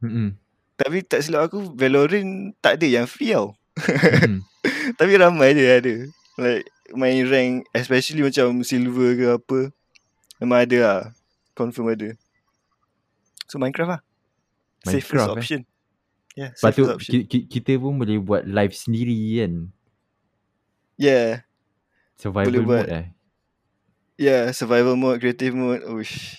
[0.00, 0.38] Hmm.
[0.80, 3.52] Tapi tak silap aku Valorant tak ada yang free tau.
[3.76, 4.40] Hmm.
[4.98, 5.94] Tapi ramai je ada.
[6.40, 6.64] Like
[6.96, 9.60] main rank especially macam silver ke apa.
[10.40, 11.00] Memang ada lah.
[11.60, 12.08] Confirm ada.
[13.44, 14.02] So Minecraft lah.
[14.80, 15.36] Safest Minecraft, eh?
[15.36, 15.60] option.
[16.32, 17.12] Yeah, Lepas tu safest option.
[17.12, 19.52] ki- ki- kita pun boleh buat live sendiri kan.
[20.96, 21.44] Yeah.
[22.16, 22.84] Survival Boleh buat.
[22.86, 23.06] mode eh.
[24.16, 25.80] Yeah, survival mode, creative mode.
[25.86, 26.36] Uish.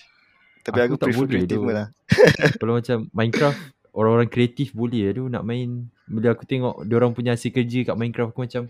[0.62, 1.64] Tapi aku, Aku tak prefer creative tu.
[1.64, 1.88] mode lah.
[2.60, 3.58] Kalau macam Minecraft
[3.92, 5.86] orang-orang kreatif boleh tu nak main.
[6.04, 8.62] Bila aku tengok dia orang punya hasil kerja kat Minecraft aku macam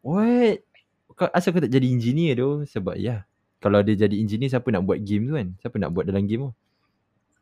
[0.00, 0.60] what?
[1.30, 2.64] Asal kau tak jadi engineer tu?
[2.66, 3.28] Sebab ya.
[3.64, 5.48] Kalau dia jadi engineer siapa nak buat game tu kan?
[5.64, 6.52] Siapa nak buat dalam game tu?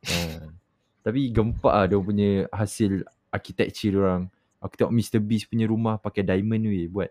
[0.07, 0.47] ha.
[1.05, 3.03] Tapi gempak lah dia punya hasil
[3.35, 4.23] architecture dia orang.
[4.63, 7.11] Aku tengok Mr Beast punya rumah pakai diamond weh buat.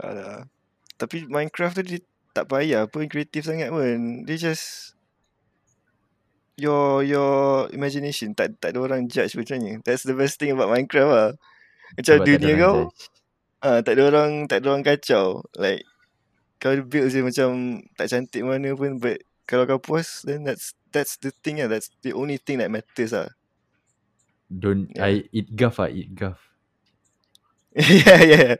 [0.00, 0.48] Alah.
[0.96, 2.00] Tapi Minecraft tu dia
[2.32, 4.24] tak payah pun kreatif sangat pun.
[4.24, 4.96] Dia just
[6.56, 9.76] your your imagination tak tak ada orang judge macam ni.
[9.84, 11.30] That's the best thing about Minecraft lah.
[12.00, 12.76] Macam Sebab ada dunia kau
[13.60, 15.44] ah tak ada orang tak ada orang kacau.
[15.60, 15.84] Like
[16.56, 21.20] kau build je macam tak cantik mana pun but kalau kau puas then that's that's
[21.20, 21.68] the thing lah.
[21.68, 23.30] That's the only thing that matters lah.
[24.48, 25.06] Don't Yeah.
[25.06, 26.40] I eat guff ah eat guff.
[27.76, 28.54] yeah yeah.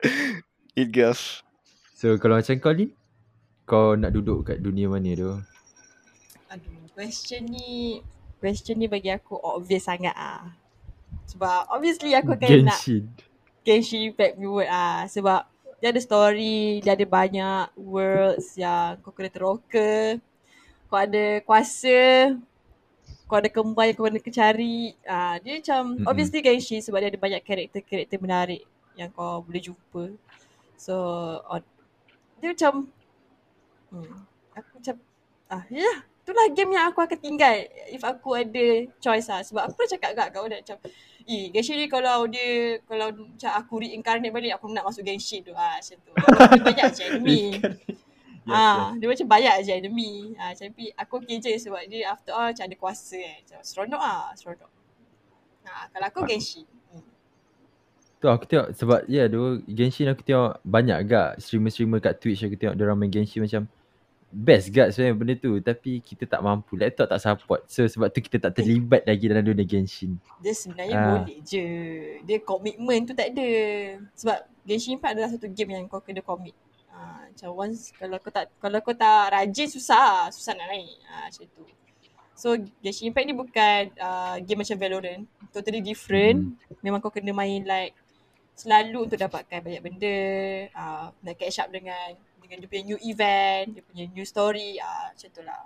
[0.77, 1.41] It guff.
[1.97, 2.93] So kalau macam kau Lin
[3.67, 5.33] kau nak duduk kat dunia mana tu?
[6.53, 7.99] Aduh, question ni
[8.39, 10.55] question ni bagi aku obvious sangat ah.
[11.27, 13.11] Sebab obviously aku akan nak Genshin.
[13.67, 15.49] Genshin Impact reward ah sebab
[15.87, 20.19] dia ada story, dia ada banyak worlds yang kau kena teroka.
[20.91, 22.35] Kau ada kuasa,
[23.31, 24.99] kau ada kembar yang kau kena cari.
[25.07, 26.11] Ah dia macam mm-hmm.
[26.11, 28.67] obviously Genshin sebab dia ada banyak karakter-karakter menarik
[28.99, 30.11] yang kau boleh jumpa.
[30.75, 30.99] So
[31.47, 31.63] on,
[32.43, 32.91] dia macam
[33.95, 34.19] hmm,
[34.59, 34.95] aku macam
[35.47, 37.55] ah ya yeah, itulah game yang aku akan tinggal
[37.95, 40.83] if aku ada choice lah sebab aku cakap kat kau dah macam
[41.27, 45.51] Eh, Genshin ni kalau dia kalau macam aku reincarnate balik aku nak masuk Genshin tu
[45.59, 46.13] ah macam tu.
[46.15, 47.43] Dia banyak je enemy.
[48.47, 50.39] Yes, ah, dia macam banyak je enemy.
[50.39, 53.39] Ah, tapi aku okay je sebab dia after all macam ada kuasa kan.
[53.43, 54.71] Macam seronok ah, seronok.
[55.67, 56.21] Ah, kalau aku.
[56.31, 56.63] Genshin.
[56.95, 57.03] Hmm.
[58.23, 62.47] Tu aku tengok sebab ya yeah, tu Genshin aku tengok banyak gak streamer-streamer kat Twitch
[62.47, 63.67] aku tengok dia orang main Genshin macam
[64.27, 68.19] best gak sebenarnya benda tu tapi kita tak mampu laptop tak support so sebab tu
[68.21, 71.07] kita tak terlibat lagi dalam dunia Genshin Dia sebenarnya Ah.
[71.23, 71.67] boleh je.
[72.27, 73.51] Dia komitmen tu tak ada.
[74.19, 76.53] Sebab Genshin Impact adalah satu game yang kau kena commit.
[76.91, 80.97] Ah, macam once kalau kau tak kalau kau tak rajin susah, susah nak naik.
[81.07, 81.65] Ah, macam tu.
[82.37, 85.23] So Genshin Impact ni bukan uh, game macam Valorant.
[85.55, 86.59] Totally different.
[86.59, 86.77] Hmm.
[86.85, 87.95] Memang kau kena main like
[88.57, 90.19] selalu untuk dapatkan banyak benda.
[90.73, 94.79] Uh, nak catch up dengan dengan dia punya new event, dia punya new story.
[94.79, 95.63] Ah, macam tu lah.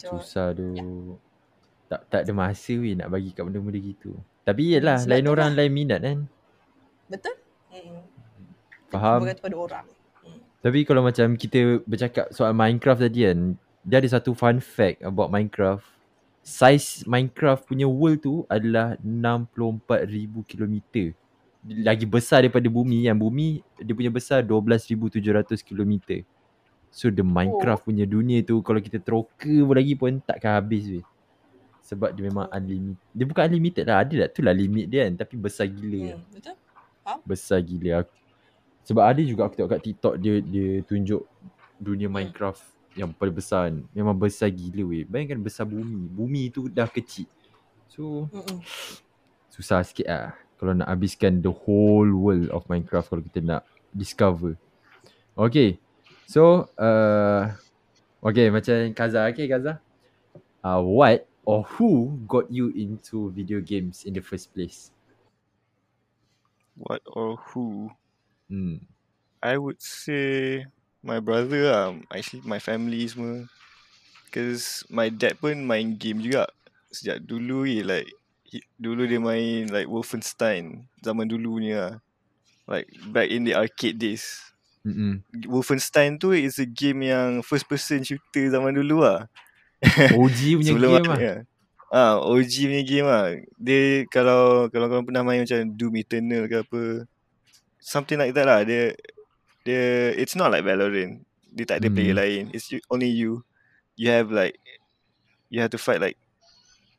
[0.00, 0.84] So, susah tu ya.
[1.92, 4.16] tak tak ada masa weh nak bagi kat benda-benda gitu
[4.48, 5.56] tapi Sebab lain orang lah.
[5.60, 6.18] lain minat kan
[7.10, 7.36] betul?
[7.68, 8.00] Hmm.
[8.88, 9.18] Faham.
[9.22, 9.86] Bergantung pada orang.
[10.24, 10.40] Hmm.
[10.62, 15.28] Tapi kalau macam kita bercakap soal Minecraft tadi kan, dia ada satu fun fact about
[15.28, 15.84] Minecraft.
[16.40, 20.74] Size Minecraft punya world tu adalah 64,000 km.
[21.60, 26.24] Lagi besar daripada bumi yang bumi dia punya besar 12,700 km.
[26.90, 31.06] So the Minecraft punya dunia tu kalau kita teroka pun lagi pun takkan habis weh.
[31.86, 32.98] Sebab dia memang unlimited.
[33.14, 34.02] Dia bukan unlimited lah.
[34.02, 35.14] Ada lah tu lah limit dia kan.
[35.22, 36.18] Tapi besar gila.
[36.18, 36.22] Hmm.
[36.34, 36.56] Betul?
[37.26, 38.14] Besar gila aku.
[38.90, 41.22] Sebab ada juga aku tengok kat TikTok dia dia tunjuk
[41.78, 42.16] dunia Hmm.
[42.18, 42.62] Minecraft
[42.98, 43.76] yang paling besar kan.
[43.94, 45.04] Memang besar gila weh.
[45.06, 46.10] Bayangkan besar bumi.
[46.10, 47.30] Bumi tu dah kecil.
[47.86, 48.58] So Mm-mm.
[49.50, 50.34] susah sikit lah.
[50.60, 53.64] Kalau nak habiskan the whole world of Minecraft kalau kita nak
[53.96, 54.60] discover.
[55.32, 55.80] Okay.
[56.28, 57.56] So uh,
[58.20, 59.24] okay macam Kaza.
[59.32, 59.80] Okay Kaza.
[60.60, 64.92] Uh, what or who got you into video games in the first place?
[66.76, 67.88] What or who?
[68.52, 68.84] Hmm.
[69.40, 70.68] I would say
[71.00, 71.96] my brother lah.
[72.12, 73.48] Actually my family semua.
[74.28, 76.52] Cause my dad pun main game juga.
[76.92, 78.19] Sejak dulu eh like he,
[78.76, 82.02] dulu dia main like Wolfenstein zaman dulu ni lah.
[82.66, 84.26] Like back in the arcade days.
[84.80, 85.20] Mm-mm.
[85.46, 89.28] Wolfenstein tu is a game yang first person shooter zaman dulu lah.
[90.16, 91.18] OG punya Sebelum game lah.
[91.20, 91.34] ya.
[91.90, 93.26] Ah, OG punya game lah.
[93.58, 96.82] Dia kalau kalau korang pernah main macam Doom Eternal ke apa,
[97.82, 98.62] something like that lah.
[98.62, 98.94] Dia
[99.66, 101.26] dia it's not like Valorant.
[101.50, 101.96] Dia tak ada Hmm.
[101.98, 102.42] player lain.
[102.54, 103.42] It's you, only you.
[103.98, 104.56] You have like
[105.50, 106.16] you have to fight like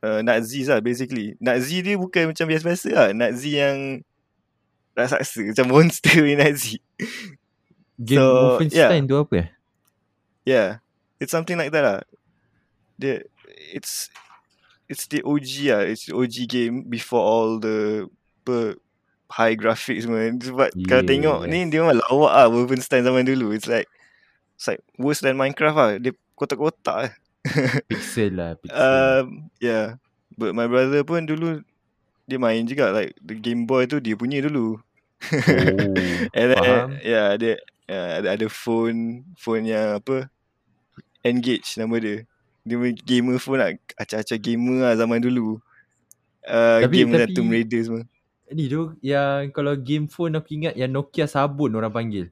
[0.01, 1.37] uh, Nazis lah basically.
[1.37, 3.09] Nazi dia bukan macam biasa-biasa lah.
[3.13, 4.01] Nazi yang
[4.97, 6.77] raksasa macam monster punya Nazi.
[8.01, 9.47] Game So, Wolfenstein tu apa eh?
[10.41, 10.81] Yeah,
[11.21, 11.99] it's something like that lah.
[12.97, 13.29] The
[13.71, 14.09] it's
[14.89, 15.81] it's the OG lah.
[15.85, 18.09] It's the OG game before all the
[18.41, 18.81] apa,
[19.29, 20.33] high graphics semua.
[20.33, 23.53] Sebab yeah, kalau tengok ni dia memang lawak ah Wolfenstein zaman dulu.
[23.53, 23.85] It's like
[24.57, 25.89] it's like worse than Minecraft lah.
[26.01, 27.13] Dia kotak-kotak lah.
[27.89, 28.77] Pixel lah, pixel.
[28.77, 29.97] Um, yeah.
[30.37, 31.61] But my brother pun dulu
[32.25, 34.77] dia main juga like the Game Boy tu dia punya dulu.
[34.77, 34.81] Oh,
[36.37, 36.89] And then faham.
[37.05, 40.29] yeah, dia yeah, ada ada phone phone yang apa
[41.21, 42.25] Engage nama dia.
[42.65, 43.69] Dia punya gamer phone lah.
[43.97, 45.61] Acah-acah gamer lah zaman dulu.
[46.41, 48.03] Uh, Tapi- game tapi- Tomb Raider semua.
[48.51, 52.27] Ni tu yang kalau game phone aku ingat yang Nokia sabun orang panggil.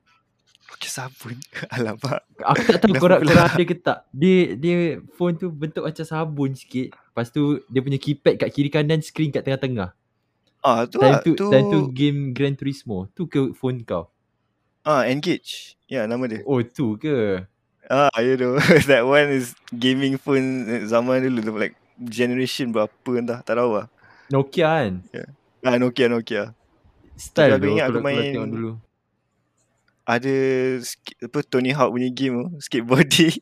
[0.75, 1.35] Okay, sabun.
[1.75, 2.21] Alamak.
[2.39, 3.29] Aku tak tahu korang, pula?
[3.29, 4.05] korang ada ke tak.
[4.13, 4.75] Dia dia
[5.17, 6.93] phone tu bentuk macam sabun sikit.
[6.93, 9.91] Lepas tu dia punya keypad kat kiri kanan, screen kat tengah-tengah.
[10.63, 11.21] Ah, tu Time lah.
[11.23, 13.07] tu, Tu, time tu game Gran Turismo.
[13.15, 14.11] Tu ke phone kau?
[14.85, 15.75] ah, Engage.
[15.89, 16.45] Ya, yeah, nama dia.
[16.45, 17.43] Oh tu ke?
[17.89, 18.55] Ah, you know.
[18.91, 21.57] that one is gaming phone zaman dulu.
[21.57, 23.39] Like generation berapa entah.
[23.41, 23.87] Tak tahu lah.
[24.29, 24.93] Nokia kan?
[25.65, 26.53] Ah, Nokia, Nokia.
[27.19, 28.71] Style aku tu ingat aku kalau, kalau main- dulu.
[30.09, 30.35] Ada
[31.21, 32.45] apa Tony Hawk punya game tu.
[32.57, 33.37] Skateboarding.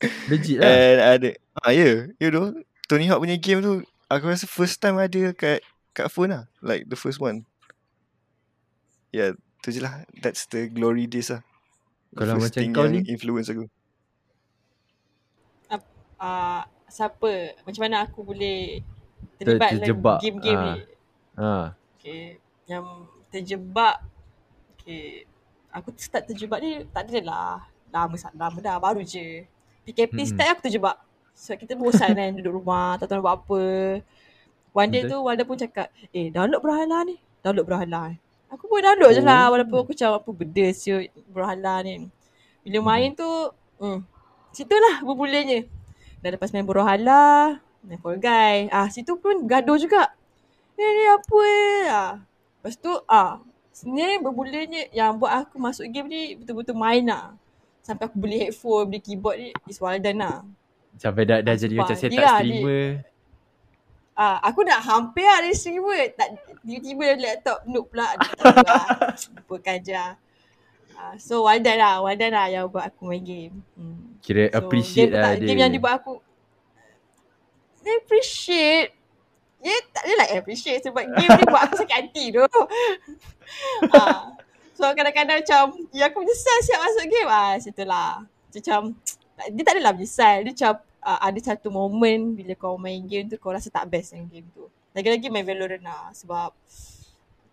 [0.32, 0.72] Legit lah.
[0.72, 1.28] And ada
[1.60, 2.56] ah ya, yeah, you know,
[2.88, 5.60] Tony Hawk punya game tu aku rasa first time ada kat
[5.92, 6.44] kat phone lah.
[6.64, 7.44] Like the first one.
[9.12, 10.08] Yeah, tu je lah.
[10.16, 11.44] That's the glory days lah.
[12.16, 13.12] Kalau first macam thing kau yang ni?
[13.12, 13.68] influence aku.
[16.16, 17.60] Uh, siapa?
[17.68, 18.80] Macam mana aku boleh
[19.36, 20.18] terlibat dalam terjebak.
[20.24, 20.64] game-game Ah.
[20.64, 20.76] ni?
[21.36, 21.48] Ha.
[22.00, 22.24] Okay.
[22.64, 22.86] Yang
[23.28, 23.96] terjebak.
[24.80, 25.28] Okay.
[25.76, 27.52] Aku start terjebak ni tak ada lah.
[27.92, 28.76] Lama lama dah.
[28.80, 29.44] Baru je.
[29.84, 30.30] PKP Mm-mm.
[30.32, 30.96] start aku terjebak.
[31.36, 32.96] Sebab kita bosan kan duduk rumah.
[32.96, 33.62] Tak tahu nak buat apa.
[34.72, 35.92] One day tu Walda pun cakap.
[36.12, 37.16] Eh download Brawlhalla ni.
[37.44, 38.16] Download Brawlhalla.
[38.48, 39.48] Aku pun download je lah.
[39.48, 39.56] Oh.
[39.56, 42.08] Walaupun aku macam apa benda siut Brawlhalla ni.
[42.64, 42.86] Bila Hmm.
[42.88, 43.30] main tu.
[43.76, 44.00] Hmm.
[44.56, 45.68] Situlah bermulanya.
[46.24, 47.60] Dah lepas main Brawlhalla.
[47.84, 48.72] Main Fall Guy.
[48.72, 50.08] Ah situ pun gaduh juga.
[50.76, 51.84] Eh ni apa eh.
[51.86, 52.14] Ah.
[52.60, 53.44] Lepas tu ah.
[53.76, 57.36] Sebenarnya bermulanya yang buat aku masuk game ni betul-betul main lah.
[57.84, 60.40] Sampai aku beli headphone, beli keyboard ni is Waldan lah.
[60.96, 62.84] Sampai dah, dah Ah, jadi macam setup Dia lah, streamer.
[64.16, 66.08] Ah, aku dah hampir lah dari streamer.
[66.16, 66.28] Tak,
[66.64, 68.16] tiba-tiba dari laptop noob pula.
[68.16, 68.84] Tak lah.
[69.44, 70.12] Lupakan je lah.
[70.96, 72.00] Ah, so Waldan lah.
[72.00, 73.60] Waldan lah yang buat aku main game.
[73.76, 74.16] Hmm.
[74.24, 75.48] Kira So, appreciate game, lah tak, dia.
[75.52, 76.24] Game yang dibuat aku
[77.84, 78.95] Dia appreciate
[79.64, 82.44] Dia tak adalah appreciate Sebab game ni buat aku sakit hati tu.
[83.92, 84.02] Ha.
[84.76, 87.30] So kadang-kadang macam Ya aku menyesal siap masuk game.
[87.32, 88.80] Ah, Situlah Macam
[89.48, 90.44] Dia tak adalah menyesal.
[90.44, 94.12] Dia macam uh, Ada satu moment Bila kau main game tu Kau rasa tak best
[94.12, 94.68] dengan game tu.
[94.92, 96.52] Lagi-lagi main Valorant lah Sebab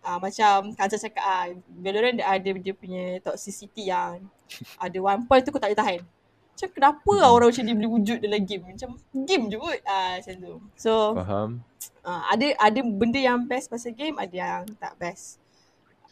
[0.04, 1.48] uh, Macam Kansa cakap ah,
[1.80, 4.20] Valorant dia ada dia punya toxicity yang
[4.76, 6.00] Ada one point tu kau tak boleh tahan.
[6.54, 8.62] Macam kenapa lah orang macam ni boleh wujud dalam game?
[8.62, 8.94] Macam
[9.26, 9.80] game je kot.
[9.88, 10.54] Ah, Macam tu.
[10.78, 11.64] So Faham?
[12.04, 15.40] Uh, ada ada benda yang best pasal game Ada yang tak best.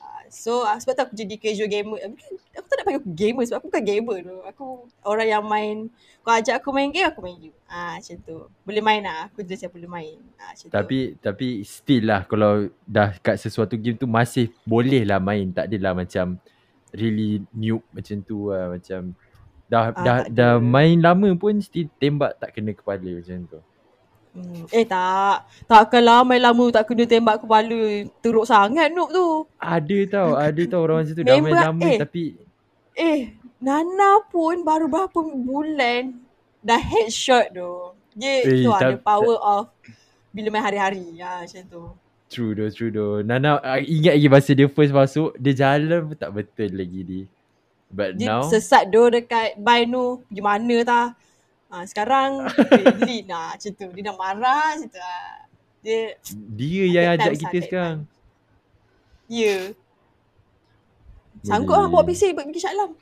[0.00, 1.98] Uh, So uh, sebab tu aku jadi casual gamer.
[2.02, 4.36] Uh, bukan, Aku tak nak panggil aku gamer sebab aku bukan gamer tu.
[4.48, 4.64] Aku
[5.04, 5.76] orang yang main
[6.22, 7.56] Kau ajak aku main game aku main game.
[7.66, 8.36] Ah, Macam tu.
[8.64, 10.16] Boleh main lah Aku jelas yang boleh main.
[10.36, 10.74] Ah, Macam tu.
[10.74, 15.48] Tapi tapi still lah kalau dah kat sesuatu game tu masih boleh lah main.
[15.52, 16.36] Tak adalah macam
[16.92, 18.76] really noob macam tu lah.
[18.76, 19.16] Macam
[19.72, 23.60] dah Ah, dah dah main lama pun still tembak tak kena kepala macam tu.
[24.32, 24.64] Hmm.
[24.68, 27.82] Eh tak Takkanlah main lama tak kena tembak kepala
[28.18, 31.98] Teruk sangat noob tu Ada tau, ada tau orang macam tu dah main lama eh.
[31.98, 32.24] tapi
[32.92, 36.12] Eh, Nana pun baru berapa bulan
[36.60, 37.72] dah headshot tu.
[38.12, 39.72] Dia Eh, tu ada tak- power of
[40.28, 41.16] bila main hari-hari.
[41.16, 41.84] Ha, macam tu.
[42.28, 43.20] true doh, true doh.
[43.20, 47.22] Nana ah, ingat lagi masa dia first masuk, dia jalan pun tak betul lagi dia.
[47.88, 50.20] But Dia now sesat tu dekat buy tu.
[50.26, 51.06] Pergi mana tah.
[51.72, 52.52] Ha, sekarang
[53.00, 53.86] clean lah macam tu.
[53.90, 55.48] Dia dah marah macam tu lah.
[55.82, 56.14] Dia,
[56.52, 57.96] dia yang ajak kita take sekarang.
[59.26, 59.40] ya.
[59.48, 59.64] Yeah.
[61.42, 62.94] Sanggup lah bawa PC pergi Shah Alam.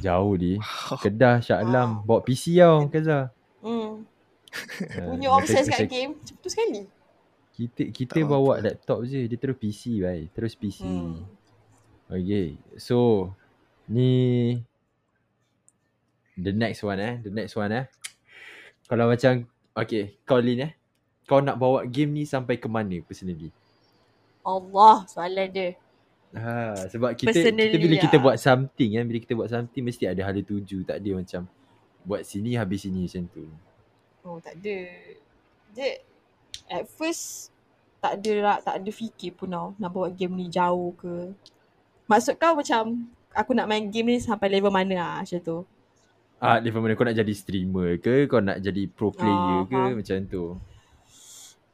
[0.00, 0.56] Jauh dia.
[0.96, 3.28] Kedah Shah Alam bawa PC tau Kaza.
[3.60, 4.02] Hmm.
[4.92, 6.12] Ah, Punya macam- obses kat game.
[6.12, 6.84] Macam tu sekali.
[7.52, 8.64] Kita kita Tak bawa mampu.
[8.68, 10.28] laptop je, dia terus PC bhai.
[10.28, 10.84] Terus PC.
[10.84, 11.24] Hmm.
[12.06, 12.60] Okay.
[12.76, 13.32] So
[13.88, 14.60] ni
[16.36, 17.84] the next one eh, the next one eh.
[18.88, 20.72] Kalau macam okay, kau Lin eh.
[21.24, 23.54] Kau nak bawa game ni sampai ke mana personally?
[24.42, 25.78] Allah soalan dia.
[26.32, 28.24] Ha, sebab kita, kita bila kita lah.
[28.24, 31.44] buat something kan, bila kita buat something mesti ada hala tuju, tak ada macam
[32.02, 33.44] buat sini habis sini macam tu.
[34.26, 34.76] Oh tak ada.
[35.76, 35.88] Dia
[36.72, 37.52] at first
[38.02, 41.30] tak ada lah, tak ada fikir pun tau nak bawa game ni jauh ke.
[42.10, 45.58] Maksud kau macam aku nak main game ni sampai level mana lah macam tu.
[46.42, 48.26] Ah, level mana kau nak jadi streamer ke?
[48.26, 49.78] Kau nak jadi pro player Ah, ke?
[49.78, 49.94] faham.
[49.94, 50.44] Macam tu.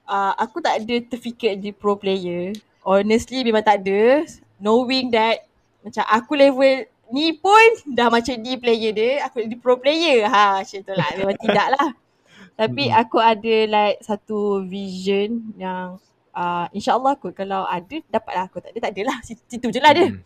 [0.05, 2.53] Uh, aku tak ada terfikir jadi pro player.
[2.85, 4.29] Honestly memang tak ada.
[4.61, 5.49] Knowing that
[5.81, 9.25] macam aku level ni pun dah macam di player dia.
[9.25, 10.29] Aku di pro player.
[10.29, 11.09] Ha macam tu lah.
[11.17, 11.89] Memang tidak lah.
[12.61, 13.01] Tapi Mm-mm.
[13.01, 15.97] aku ada like satu vision yang
[16.37, 18.45] uh, insyaAllah kot kalau ada dapat lah.
[18.53, 19.17] Aku tak ada tak ada lah.
[19.25, 20.13] Situ, situ je lah dia.
[20.13, 20.21] Mm-mm.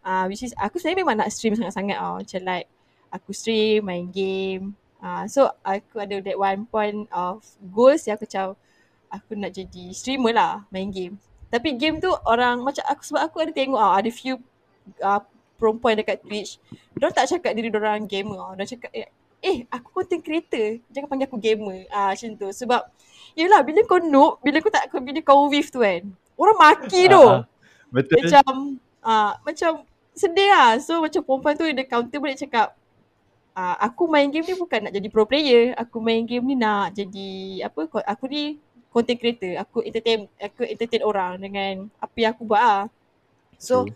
[0.00, 2.24] Uh, which is aku sebenarnya memang nak stream sangat-sangat tau.
[2.24, 2.72] Macam like
[3.12, 4.72] aku stream, main game.
[5.02, 7.44] Uh, so aku ada that one point of
[7.74, 8.46] goals yang aku macam
[9.12, 11.20] aku nak jadi streamer lah main game.
[11.52, 14.40] Tapi game tu orang macam aku sebab aku ada tengok ah ada few
[15.04, 15.20] uh,
[15.60, 16.56] perempuan dekat Twitch.
[16.96, 18.50] Diorang tak cakap diri diorang gamer ah.
[18.56, 19.06] Diorang cakap eh,
[19.44, 20.80] eh aku content creator.
[20.88, 21.84] Jangan panggil aku gamer.
[21.92, 22.48] Ah macam tu.
[22.48, 22.80] Sebab
[23.36, 26.02] yelah bila kau noob, bila kau tak bila kau wave tu kan.
[26.40, 27.20] Orang maki tu.
[27.20, 27.44] Ah.
[27.92, 28.16] Betul.
[28.22, 28.46] Macam
[29.04, 29.70] ah macam
[30.16, 30.80] sedih lah.
[30.80, 32.72] So macam perempuan tu dia counter balik cakap
[33.52, 35.76] ah aku main game ni bukan nak jadi pro player.
[35.76, 38.56] Aku main game ni nak jadi apa aku ni
[38.92, 39.52] content creator.
[39.62, 42.84] Aku entertain aku entertain orang dengan apa yang aku buat ah.
[43.60, 43.94] So True.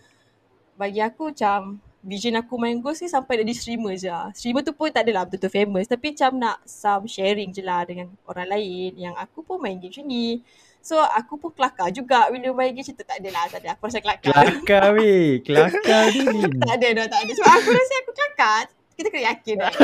[0.77, 4.31] bagi aku macam vision aku main Ghost ni sampai jadi streamer je lah.
[4.31, 8.13] Streamer tu pun tak adalah betul-betul famous tapi macam nak some sharing je lah dengan
[8.31, 10.41] orang lain yang aku pun main game macam ni.
[10.87, 13.03] So aku pun kelakar juga bila main game tu.
[13.03, 13.75] Tak adalah, tak ada.
[13.75, 14.31] Aku rasa kelakar.
[14.31, 15.43] Kelakar weh.
[15.43, 16.47] Kelakar ni.
[16.63, 17.33] Tak ada dah, tak ada.
[17.35, 18.63] Sebab aku rasa aku kelakar.
[18.97, 19.73] Kita kena yakin dah.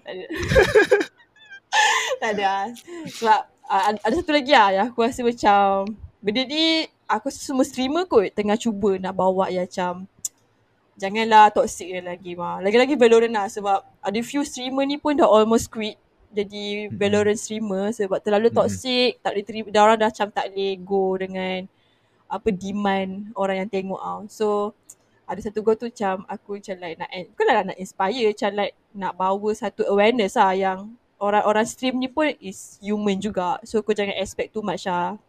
[0.00, 0.26] Tak ada.
[2.18, 2.52] tak ada.
[3.14, 5.86] Sebab uh, ada satu lagi lah yang aku rasa macam
[6.18, 10.10] benda ni aku rasa semua streamer kot tengah cuba nak bawa yang macam
[10.98, 12.58] janganlah toxic je lagi mah.
[12.58, 15.94] Lagi-lagi Valorant lah sebab ada few streamer ni pun dah almost quit
[16.30, 16.98] jadi Mm-mm.
[16.98, 18.58] Valorant streamer sebab terlalu Mm-mm.
[18.62, 21.58] toxic, tak boleh terima, dah orang dah macam tak boleh go dengan
[22.30, 24.20] apa demand orang yang tengok tau.
[24.30, 24.46] So
[25.30, 29.12] ada satu goal tu macam aku macam like nak bukanlah nak inspire macam like nak
[29.14, 33.60] bawa satu awareness lah yang orang-orang stream ni pun is human juga.
[33.62, 35.20] So kau jangan expect too much lah.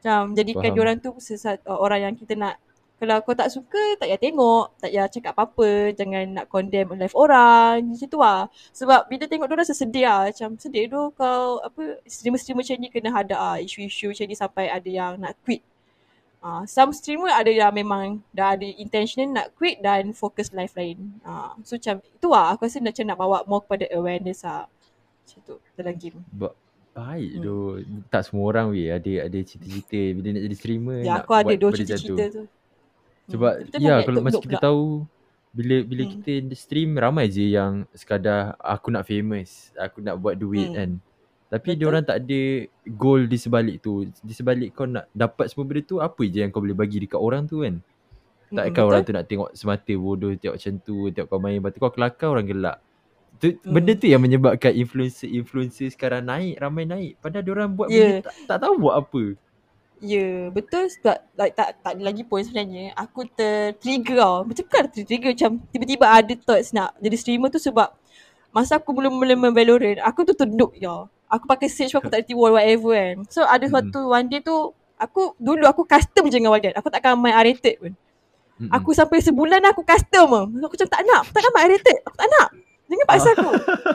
[0.00, 0.76] Macam jadikan Faham.
[0.76, 2.58] diorang tu sesat, uh, orang yang kita nak
[2.96, 7.12] kalau kau tak suka tak payah tengok, tak payah cakap apa-apa, jangan nak condemn live
[7.12, 8.48] orang, macam tu lah.
[8.72, 12.88] Sebab bila tengok diorang rasa sedih lah, macam sedih tu kau apa streamer-streamer macam ni
[12.88, 15.60] kena hadap ah isu-isu macam ni sampai ada yang nak quit.
[16.46, 21.18] Uh, some streamer ada yang memang dah ada intention nak quit dan fokus live lain.
[21.20, 24.70] Uh, so macam itu lah aku rasa macam nak bawa more kepada awareness lah.
[25.18, 26.22] Macam tu dalam game.
[26.30, 26.54] Ba-
[26.94, 27.42] Baik Hmm.
[27.42, 27.56] tu.
[28.06, 31.52] Tak semua orang weh ada ada cita-cita bila nak jadi streamer Ya nak aku ada
[31.52, 32.14] dua macam tu.
[32.16, 32.44] tu.
[33.26, 34.62] Sebab Hmm, ya banyak kalau masa kita pula.
[34.62, 34.84] tahu
[35.50, 36.12] bila bila Hmm.
[36.14, 40.76] kita stream ramai je yang sekadar aku nak famous, aku nak buat duit Hmm.
[40.78, 40.90] kan.
[41.56, 41.78] Tapi Betul.
[41.80, 42.40] dia orang tak ada
[42.84, 44.04] goal di sebalik tu.
[44.20, 47.16] Di sebalik kau nak dapat semua benda tu apa je yang kau boleh bagi dekat
[47.16, 47.80] orang tu kan.
[48.46, 48.88] Takkan betul.
[48.92, 51.90] orang tu nak tengok semata bodoh tengok macam tu, tengok kau main, lepas tu kau
[51.90, 52.78] kelakar orang gelak.
[53.36, 53.72] Tu, Hmm.
[53.72, 57.12] Benda tu yang menyebabkan influencer-influencer sekarang naik, ramai naik.
[57.18, 58.20] Padahal dia orang buat Ya.
[58.20, 59.22] benda tak, tak tahu buat apa.
[59.96, 62.92] Ya, betul sebab like tak tak ada lagi point sebenarnya.
[63.00, 64.36] Aku ter-trigger tau.
[64.44, 67.96] Macam bukan ter-trigger macam tiba-tiba ada thoughts nak jadi streamer tu sebab
[68.52, 71.08] masa aku belum mula main Valorant, aku tu tunduk ya.
[71.26, 73.16] Aku pakai Sage aku tak reti whatever kan.
[73.26, 73.90] So ada Mm-mm.
[73.90, 74.54] suatu one day tu
[74.96, 76.72] aku dulu aku custom je dengan Walden.
[76.72, 77.92] Aku takkan main R-rated pun.
[78.56, 78.70] Mm-mm.
[78.70, 80.28] Aku sampai sebulan aku custom.
[80.56, 81.22] Aku macam tak nak.
[81.28, 81.98] Tak nak main R-rated.
[82.02, 82.48] Aku tak nak.
[82.86, 83.48] Jangan paksa aku.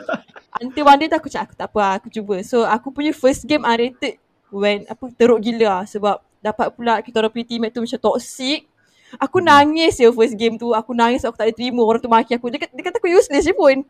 [0.60, 2.36] Until one day tu aku cakap aku tak apa aku cuba.
[2.44, 4.20] So aku punya first game R-rated
[4.52, 8.68] when apa teruk gila lah sebab dapat pula kita orang punya teammate tu macam toxic.
[9.16, 9.48] Aku Hmm.
[9.48, 10.70] nangis je first game tu.
[10.70, 12.48] Aku nangis aku tak boleh terima orang tu maki aku.
[12.48, 13.80] Dia, kata- dia kata aku useless je pun.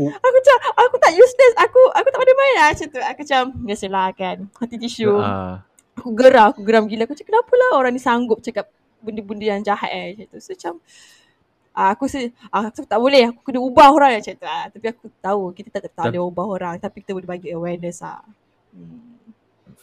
[0.00, 0.08] Oh.
[0.08, 1.54] Aku macam aku tak useless.
[1.60, 3.00] Aku aku tak boleh main lah macam tu.
[3.00, 4.36] Aku macam biasalah kan.
[4.56, 5.12] Hati tisu.
[5.20, 5.60] Ah.
[6.00, 7.04] Aku geram, aku geram gila.
[7.04, 8.72] Aku cakap kenapa lah orang ni sanggup cakap
[9.04, 10.38] benda-benda yang jahat eh macam tu.
[10.40, 10.72] So macam
[11.76, 14.64] ah, aku se ah, aku tak boleh aku kena ubah orang macam tu ah.
[14.72, 18.24] Tapi aku tahu kita tak tak boleh ubah orang tapi kita boleh bagi awareness ah.
[18.72, 19.12] Hmm.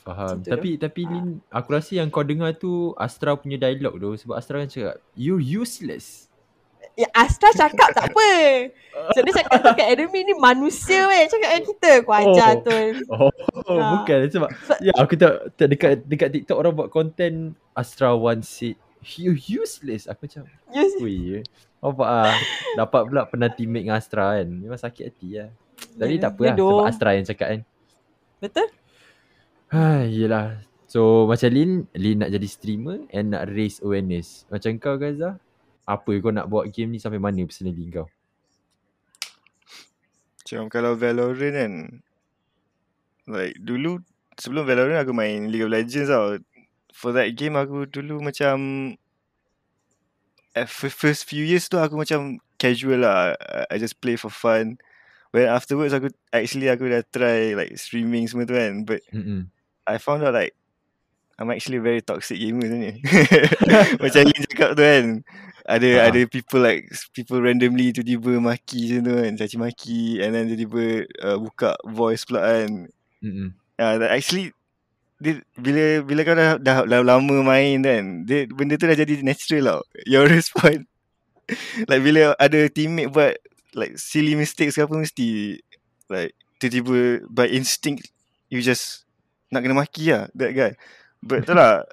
[0.02, 0.42] Faham.
[0.42, 1.02] Macam tu Tapi tapi.
[1.06, 4.98] Lin, aku rasa yang kau dengar tu Astra punya dialog tu sebab Astra kan cakap
[5.14, 6.29] you useless.
[7.00, 8.32] Ya Astra cakap tak apa.
[9.16, 11.92] So dia cakap tu kat enemy ni manusia weh cakap dengan kita.
[12.04, 12.60] Aku ajar Oh.
[12.60, 12.80] tu.
[13.08, 13.32] Oh,
[13.80, 13.90] Ah.
[13.96, 14.50] bukan sebab
[14.84, 18.76] ya aku tak, tak dekat dekat TikTok orang buat konten Astra one said
[19.16, 20.12] you useless.
[20.12, 20.44] Aku macam
[20.76, 20.92] Yes.
[21.00, 21.40] Ui,
[21.80, 22.36] apa ah
[22.76, 24.48] dapat pula pernah teammate dengan Astra kan.
[24.52, 25.50] Memang sakit hati lah.
[25.96, 27.62] Tapi Ya, tak apa lah sebab Astra yang cakap kan.
[28.44, 28.68] Betul?
[29.70, 30.60] Ha, yelah.
[30.84, 34.44] So macam Lin, Lin nak jadi streamer and nak raise awareness.
[34.50, 35.38] Macam kau Gaza,
[35.90, 38.06] apa kau nak buat game ni sampai mana personally kau?
[40.46, 41.74] Macam kalau Valorant kan
[43.26, 44.02] Like dulu
[44.38, 46.38] Sebelum Valorant aku main League of Legends tau
[46.94, 48.58] For that game aku dulu macam
[50.58, 53.38] at first few years tu aku macam casual lah.
[53.72, 54.76] I- just play for fun.
[55.32, 58.84] When afterwards aku actually aku dah try like streaming semua tu kan.
[58.84, 59.48] But Mm-mm.
[59.88, 60.59] I found out like
[61.40, 63.00] I'm actually very toxic gamer ni.
[64.04, 65.06] macam Lin cakap tu kan.
[65.70, 66.02] Ada Ha.
[66.12, 69.32] ada people like people randomly tiba-tiba maki macam tu kan.
[69.40, 72.92] Caci maki and then tiba-tiba uh, buka voice pula kan.
[73.80, 74.52] Yeah, that actually
[75.20, 79.20] dia, bila bila kau dah, dah, dah lama main kan, dia, benda tu dah jadi
[79.24, 79.82] natural tau.
[80.08, 80.84] Your response.
[81.90, 83.34] like bila ada teammate buat
[83.74, 85.58] like silly mistakes ke apa mesti
[86.12, 88.10] like tiba-tiba by instinct
[88.54, 89.06] you just
[89.50, 90.74] nak kena maki lah that guy.
[91.24, 91.84] But tu lah.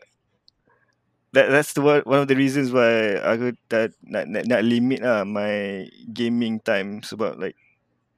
[1.35, 5.05] That that's the one, one of the reasons why aku tak nak, nak nak limit
[5.05, 7.05] lah my gaming time.
[7.05, 7.59] Sebab like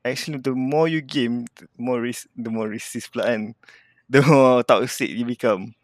[0.07, 3.43] actually the more you game the more risk the more racist pula kan.
[4.09, 5.77] The more toxic you become.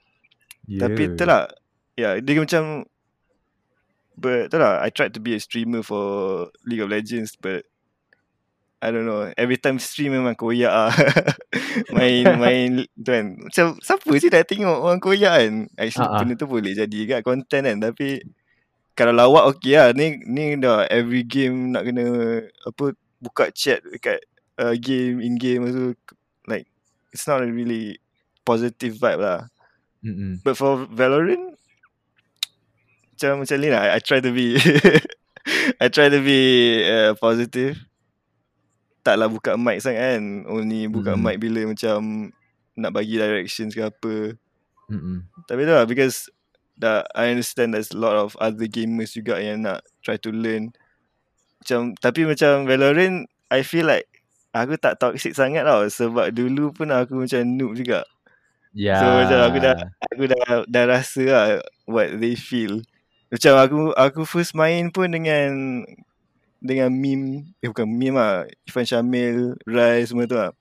[0.64, 0.88] Yeah.
[0.88, 1.44] tapi tu lah.
[1.92, 2.88] Yeah, dia macam
[4.16, 7.68] But tu lah I tried to be a streamer for League of Legends But
[8.84, 9.32] I don't know.
[9.40, 10.92] Every time stream memang koyak lah
[11.96, 13.40] Main main tu kan.
[13.40, 15.54] Macam siapa sih nak tengok orang koyak kan?
[15.80, 16.18] Actually Ah, ah.
[16.20, 17.78] benda tu boleh jadi kat content kan?
[17.80, 18.20] Tapi
[18.92, 19.96] Kalau lawak okay lah.
[19.96, 22.04] Ni ni dah every game nak kena
[22.68, 22.92] Apa
[23.24, 24.20] Buka chat dekat
[24.60, 25.96] uh, Game in game tu
[26.44, 26.68] Like
[27.08, 27.96] It's not a really
[28.44, 29.48] Positive vibe lah.
[30.04, 30.44] Mm-mm.
[30.44, 31.56] But for Valorant
[33.14, 33.82] macam macam ni lah.
[33.88, 34.58] I, I try to be
[35.82, 36.40] I try to be
[36.82, 37.78] uh, positive
[39.04, 41.20] taklah buka mic sangat kan only buka Mm.
[41.20, 42.32] mic bila macam
[42.74, 44.34] nak bagi directions ke apa
[44.88, 45.28] Mm-mm.
[45.46, 46.26] tapi tu lah because
[46.74, 50.74] dah I understand there's a lot of other gamers juga yang nak try to learn
[51.62, 54.08] macam tapi macam Valorant I feel like
[54.50, 58.02] aku tak toxic sangat tau sebab dulu pun aku macam noob juga
[58.74, 58.98] Yeah.
[58.98, 59.76] So macam aku dah
[60.10, 61.46] aku dah dah rasa lah
[61.86, 62.82] what they feel.
[63.30, 65.78] Macam aku aku first main pun dengan
[66.64, 70.56] dengan meme eh bukan meme lah Irfan Syamil, Rai semua tu lah.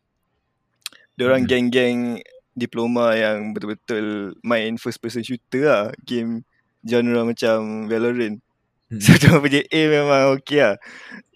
[1.16, 1.50] Diorang Hmm.
[1.50, 2.20] geng-geng
[2.54, 6.44] diploma yang betul-betul main first person shooter lah game
[6.84, 8.44] genre macam Valorant.
[9.02, 10.76] So diorang punya aim memang okay lah.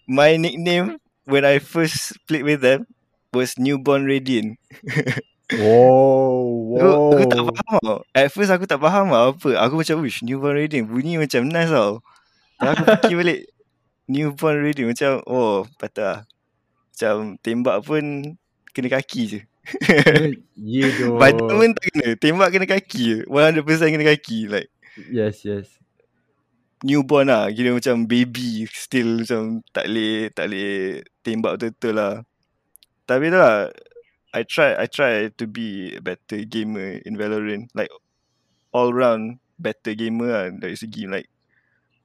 [0.06, 2.86] My nickname when I first played with them
[3.32, 4.60] was Newborn Radiant.
[5.56, 7.48] Oh, Aku, aku tak wow.
[7.56, 8.00] faham tau.
[8.12, 9.56] At first aku tak faham lah apa.
[9.64, 10.84] Aku macam, wish, newborn reading.
[10.92, 12.04] Bunyi macam nice tau.
[12.60, 13.40] Dan aku fikir balik,
[14.08, 14.88] newborn reading.
[14.90, 16.20] Macam, oh, patut lah.
[16.92, 18.04] Macam tembak pun
[18.74, 19.42] kena kaki je.
[20.56, 21.20] Yeah, doh.
[21.20, 22.06] Badan pun tak kena.
[22.18, 23.18] Tembak kena kaki je.
[23.28, 24.40] 100% kena kaki.
[24.50, 25.70] Like, Yes, yes.
[26.82, 27.52] newborn lah.
[27.54, 28.66] Kira macam baby.
[28.72, 32.14] Still macam tak boleh, tak boleh tembak betul-betul lah.
[33.08, 33.70] Tapi tu lah,
[34.36, 37.70] I try, I try to be a better gamer in Valorant.
[37.78, 37.94] Like,
[38.76, 41.28] all round better gamer lah dari segi like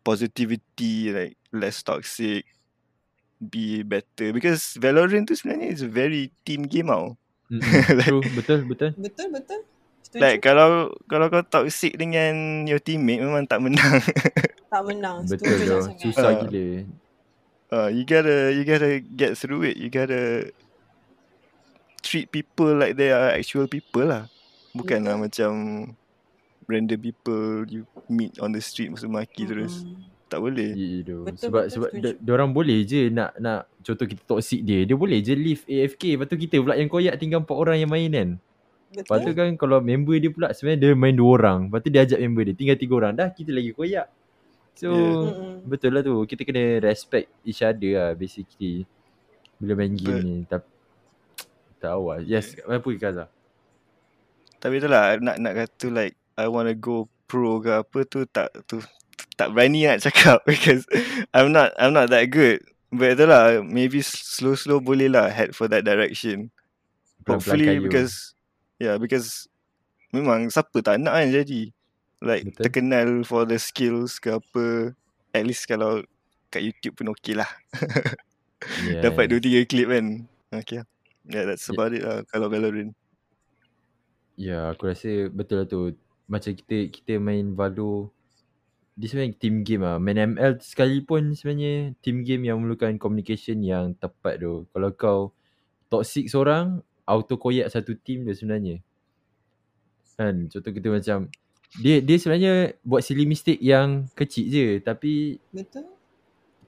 [0.03, 2.45] positivity, like less toxic,
[3.39, 4.31] be better.
[4.31, 7.15] Because Valorant tu sebenarnya is a very team game tau.
[7.49, 7.63] Mm-mm.
[8.07, 8.91] True, betul, betul.
[8.97, 9.61] Betul betul.
[10.03, 10.21] Setuju.
[10.21, 14.03] Like kalau kalau kau toxic dengan your teammate memang tak menang.
[14.73, 15.25] tak menang.
[15.25, 16.01] Betul sangat.
[16.01, 16.49] Susah Ah.
[16.49, 16.73] gila.
[17.73, 19.81] uh, you gotta you gotta get through it.
[19.81, 20.53] You gotta
[22.03, 24.27] treat people like they are actual people lah.
[24.77, 25.53] Bukanlah macam
[26.73, 29.85] random people you meet on the street masa maki terus.
[29.85, 30.09] Mm-mm.
[30.33, 30.73] Tak boleh.
[31.05, 31.29] Doh.
[31.29, 34.89] Betul, Sebab betul, sebab dia, dia orang boleh je nak nak contoh kita toxic dia.
[34.89, 36.17] Dia boleh je leave AFK.
[36.17, 38.29] Lepas tu kita pula yang koyak tinggal empat orang yang main kan.
[38.97, 39.37] Lepas tu Betul.
[39.37, 41.59] kan kalau member dia pula sebenarnya dia main dua orang.
[41.69, 43.13] Lepas tu dia ajak member dia tinggal tiga orang.
[43.13, 44.07] Dah kita lagi koyak.
[44.73, 45.61] So Yeah.
[45.69, 46.17] Betul lah tu.
[46.25, 48.89] Kita kena respect each other lah basically.
[49.61, 50.37] Bila main game But- ni.
[50.49, 50.69] Tapi
[51.77, 52.25] tahu lah.
[52.25, 52.57] Yes.
[52.65, 53.29] Apa ke Kaza?
[54.63, 58.83] Tapi itulah nak nak kata like I wanna go pro ke apa tu tak tu
[59.39, 60.85] tak berani nak cakap because
[61.31, 62.67] I'm not I'm not that good.
[62.93, 66.53] But itulah maybe slow slow boleh lah head for that direction.
[67.25, 68.35] Hopefully because
[68.83, 69.47] yeah because
[70.13, 71.73] memang siapa tak nak kan jadi
[72.21, 72.63] like Betul.
[72.69, 74.93] terkenal for the skills ke apa
[75.33, 76.05] at least kalau
[76.53, 77.49] kat YouTube pun okay lah
[78.87, 79.03] Yes.
[79.03, 80.07] dapat 2 3 clip kan
[80.55, 80.87] okay
[81.27, 81.75] yeah that's Yeah.
[81.75, 82.95] about it lah kalau Valorant
[84.33, 85.93] Ya, aku rasa betul lah tu.
[86.31, 88.11] Macam kita kita main Valo
[88.93, 89.97] dia sebenarnya team game lah.
[89.97, 94.69] Main ML sekalipun sebenarnya team game yang memerlukan communication yang tepat tu.
[94.69, 95.21] Kalau kau
[95.89, 98.85] toxic seorang, auto koyak satu team dia sebenarnya.
[100.13, 101.19] Kan, contoh kita macam
[101.81, 105.89] dia dia sebenarnya buat silly mistake yang kecil je tapi Betul.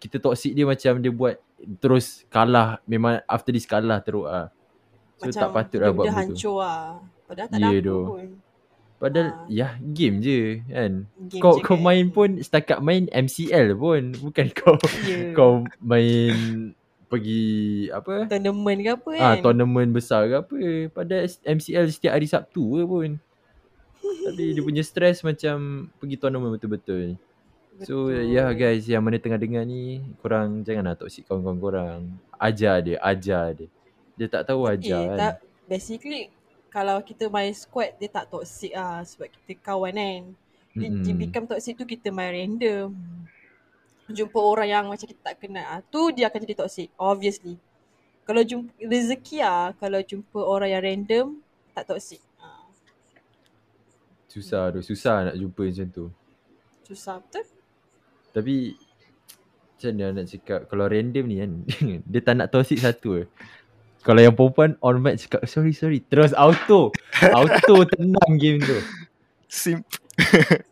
[0.01, 1.37] kita toxic dia macam dia buat
[1.77, 4.49] terus kalah memang after this kalah teruk ah.
[5.21, 6.49] So tak patut lah buat benda begitu.
[6.49, 7.05] hancur lah.
[7.29, 8.29] Padahal tak Ya, ada apa pun.
[8.97, 9.45] Padahal Ah.
[9.47, 10.93] ya game je kan.
[11.29, 11.85] game kau je kau kan.
[11.85, 15.33] main pun setakat main MCL pun bukan kau Ya.
[15.33, 16.35] kau main
[17.05, 17.45] pergi
[17.89, 19.23] apa Tournament ke apa kan.
[19.23, 20.57] ah tournament besar ke apa
[20.91, 23.11] pada MCL setiap hari Sabtu ke pun
[24.25, 25.57] tapi dia punya stress macam
[25.97, 27.15] pergi tournament betul-betul
[27.77, 28.31] So Betul.
[28.31, 32.01] yeah guys yang mana tengah dengar ni korang janganlah toxic kawan-kawan korang.
[32.33, 33.67] Ajar dia, ajar dia.
[34.15, 35.19] Dia tak tahu ajar eh, kan.
[35.19, 35.35] tak,
[35.67, 36.31] basically
[36.75, 40.23] kalau kita main squad dia tak toxic ah sebab kita kawan kan.
[40.75, 41.23] Dia, dia Mm-mm.
[41.23, 42.91] become toxic tu kita main random.
[44.11, 47.57] Jumpa orang yang macam kita tak kenal ah tu dia akan jadi toxic obviously.
[48.27, 51.27] Kalau jumpa rezeki ah kalau jumpa orang yang random
[51.73, 52.19] tak toxic.
[52.37, 52.67] Ah,
[54.27, 56.07] Susah tu, susah nak jumpa macam tu.
[56.85, 57.47] susah betul.
[58.35, 58.75] Tapi
[59.75, 61.51] macam mana nak cakap kalau random ni kan
[62.11, 63.27] dia tak nak toxic satu eh.
[64.05, 66.93] Kalau yang perempuan on mic cakap sorry sorry terus auto.
[67.25, 68.79] auto tenang game tu.
[69.49, 69.83] Simp.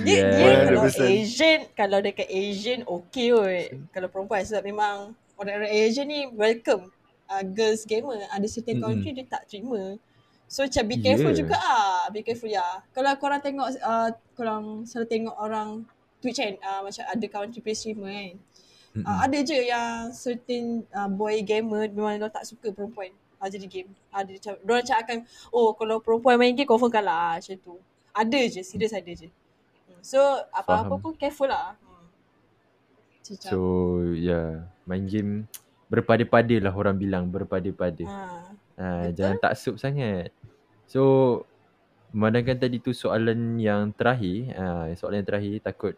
[0.00, 0.32] Dia, Yeah.
[0.32, 1.12] dia kalau 100%.
[1.12, 3.68] Asian, kalau dekat Asian okay kot.
[3.92, 6.88] Kalau perempuan sebab memang orang-orang Asian ni welcome.
[7.28, 8.16] Uh, girls gamer.
[8.32, 9.04] Ada certain Mm-mm.
[9.04, 10.00] country dia tak terima.
[10.48, 11.40] So macam be careful Yeah.
[11.44, 12.08] juga ah.
[12.08, 12.64] Be careful ya.
[12.96, 15.84] Kalau korang tengok, uh, korang selalu tengok orang
[16.24, 16.56] Twitch kan.
[16.64, 18.34] Uh, macam ada country play streamer kan.
[18.98, 19.06] Mm-mm.
[19.06, 23.66] Uh, ada je yang certain uh, boy gamer memang dia tak suka perempuan uh, jadi
[23.70, 23.90] game.
[24.10, 25.16] Ada macam, dia macam akan,
[25.54, 27.78] oh kalau perempuan main game confirm kalah macam tu.
[28.10, 29.30] Ada je, serius ada je.
[29.30, 30.02] Hmm.
[30.02, 30.18] So
[30.50, 31.02] apa-apa Faham.
[31.02, 31.78] pun careful lah.
[31.78, 32.06] Hmm.
[33.38, 33.58] So
[34.18, 35.46] yeah, main game
[35.86, 38.02] berpada-pada lah orang bilang berpada-pada.
[38.02, 38.50] ha.
[38.78, 39.14] Ha, Betul.
[39.14, 40.34] jangan taksub sangat.
[40.90, 41.02] So
[42.10, 45.94] memandangkan tadi tu soalan yang terakhir, ha, soalan yang terakhir takut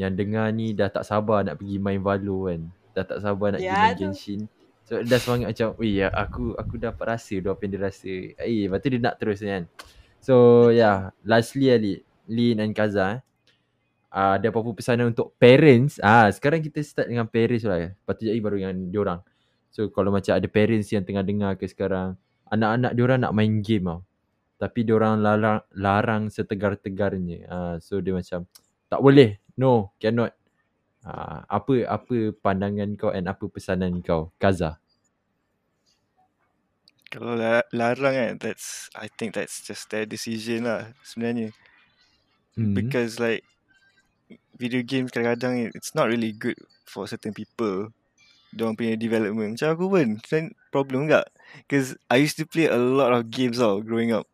[0.00, 2.72] yang dengar ni dah tak sabar nak pergi main Valo kan.
[2.96, 4.00] Dah tak sabar nak pergi Ya main.
[4.00, 4.40] Genshin.
[4.88, 8.12] So dah semangat macam, "Weh, ya, aku aku dapat rasa tu apa yang dia rasa."
[8.40, 9.68] Eh, lepas tu dia nak terus kan.
[10.24, 10.34] So
[10.72, 11.94] yeah, lastly Ali,
[12.24, 13.20] Lin and Kaza eh.
[14.10, 16.02] Uh, ada apa-apa pesanan untuk parents?
[16.02, 17.94] Ah, sekarang kita start dengan parents lah.
[17.94, 19.20] Lepas tu jadi baru dengan diorang.
[19.70, 22.18] So kalau macam ada parents yang tengah dengar ke sekarang,
[22.50, 24.02] anak-anak diorang nak main game tau.
[24.58, 27.38] Tapi diorang larang, larang setegar-tegarnya.
[27.46, 28.50] Ah, so dia macam
[28.90, 29.38] tak boleh.
[29.60, 30.32] No, cannot.
[31.04, 34.32] Ah, apa apa pandangan kau and apa pesanan kau?
[34.40, 34.80] Kaza.
[37.12, 41.52] Kalau la- larang kan, that's I think that's just their decision lah sebenarnya.
[42.56, 42.72] Hmm.
[42.72, 43.44] Because like
[44.56, 46.56] video games kadang-kadang it's not really good
[46.88, 47.92] for certain people.
[48.54, 49.60] Diorang punya development.
[49.60, 51.28] Macam aku pun, kan problem tak?
[51.66, 54.24] Because I used to play a lot of games tau growing up.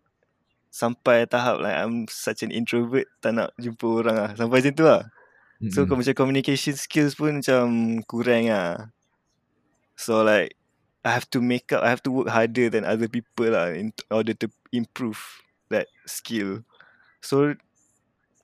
[0.69, 4.31] Sampai tahap like I'm such an introvert, tak nak jumpa orang lah.
[4.37, 5.03] Sampai macam tu lah.
[5.73, 7.65] So kau macam communication skills pun macam
[8.05, 8.93] kurang lah.
[9.97, 10.53] So like
[11.01, 13.97] I have to make up, I have to work harder than other people lah in
[14.13, 15.17] order to improve
[15.73, 16.61] that skill.
[17.25, 17.57] So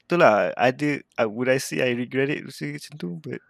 [0.08, 3.40] itulah ada I, would I say I regret it macam tu but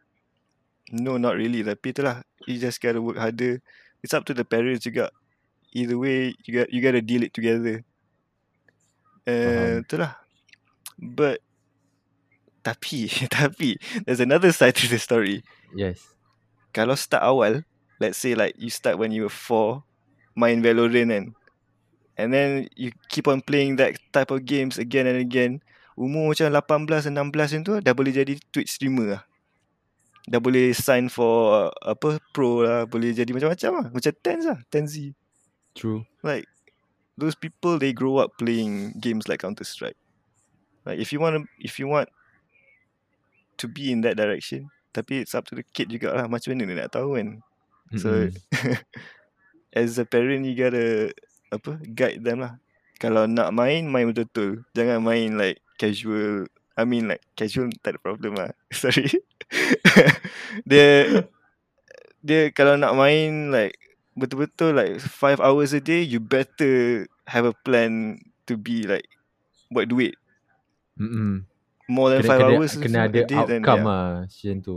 [0.90, 3.62] no not really tapi itulah you just gotta work harder.
[4.02, 5.14] It's up to the parents juga.
[5.70, 7.86] Either way you got you gotta deal it together.
[9.22, 9.86] Uh, Faham.
[9.86, 10.12] itulah.
[10.98, 11.38] But
[12.62, 15.42] tapi tapi there's another side to the story.
[15.74, 16.02] Yes.
[16.72, 17.66] Kalau start awal,
[18.00, 19.84] let's say like you start when you were four,
[20.34, 21.26] main Valorant kan.
[22.16, 25.60] And then you keep on playing that type of games again and again.
[25.96, 29.22] Umur macam 18, 16 macam tu dah boleh jadi Twitch streamer lah.
[30.30, 33.86] Dah boleh sign for uh, apa pro lah, boleh jadi macam-macam lah.
[33.90, 35.12] Macam Tenz lah, Tenzi.
[35.74, 36.06] True.
[36.22, 36.46] Like
[37.18, 39.98] those people they grow up playing games like Counter Strike.
[40.86, 42.08] Like if you want to, if you want
[43.62, 46.26] to be in that direction, tapi it's up to the kid juga lah.
[46.26, 47.38] Macam mana dia nak tahu kan?
[47.94, 48.34] So Mm-mm.
[49.78, 51.14] as a parent you gotta
[51.54, 52.58] apa guide them lah.
[52.98, 54.66] Kalau nak main main betul-betul.
[54.74, 56.50] Jangan main like casual.
[56.74, 58.50] I mean like casual tak ada problem lah.
[58.74, 59.06] Sorry.
[60.70, 61.22] dia
[62.22, 63.76] dia kalau nak main like
[64.16, 69.08] betul-betul like 5 hours a day you better have a plan to be like
[69.72, 70.14] buat duit
[71.00, 71.48] Mm-mm.
[71.86, 73.90] More than Kena, 5 kena, hours kena ada day then outcome yeah.
[73.90, 74.76] lah macam tu.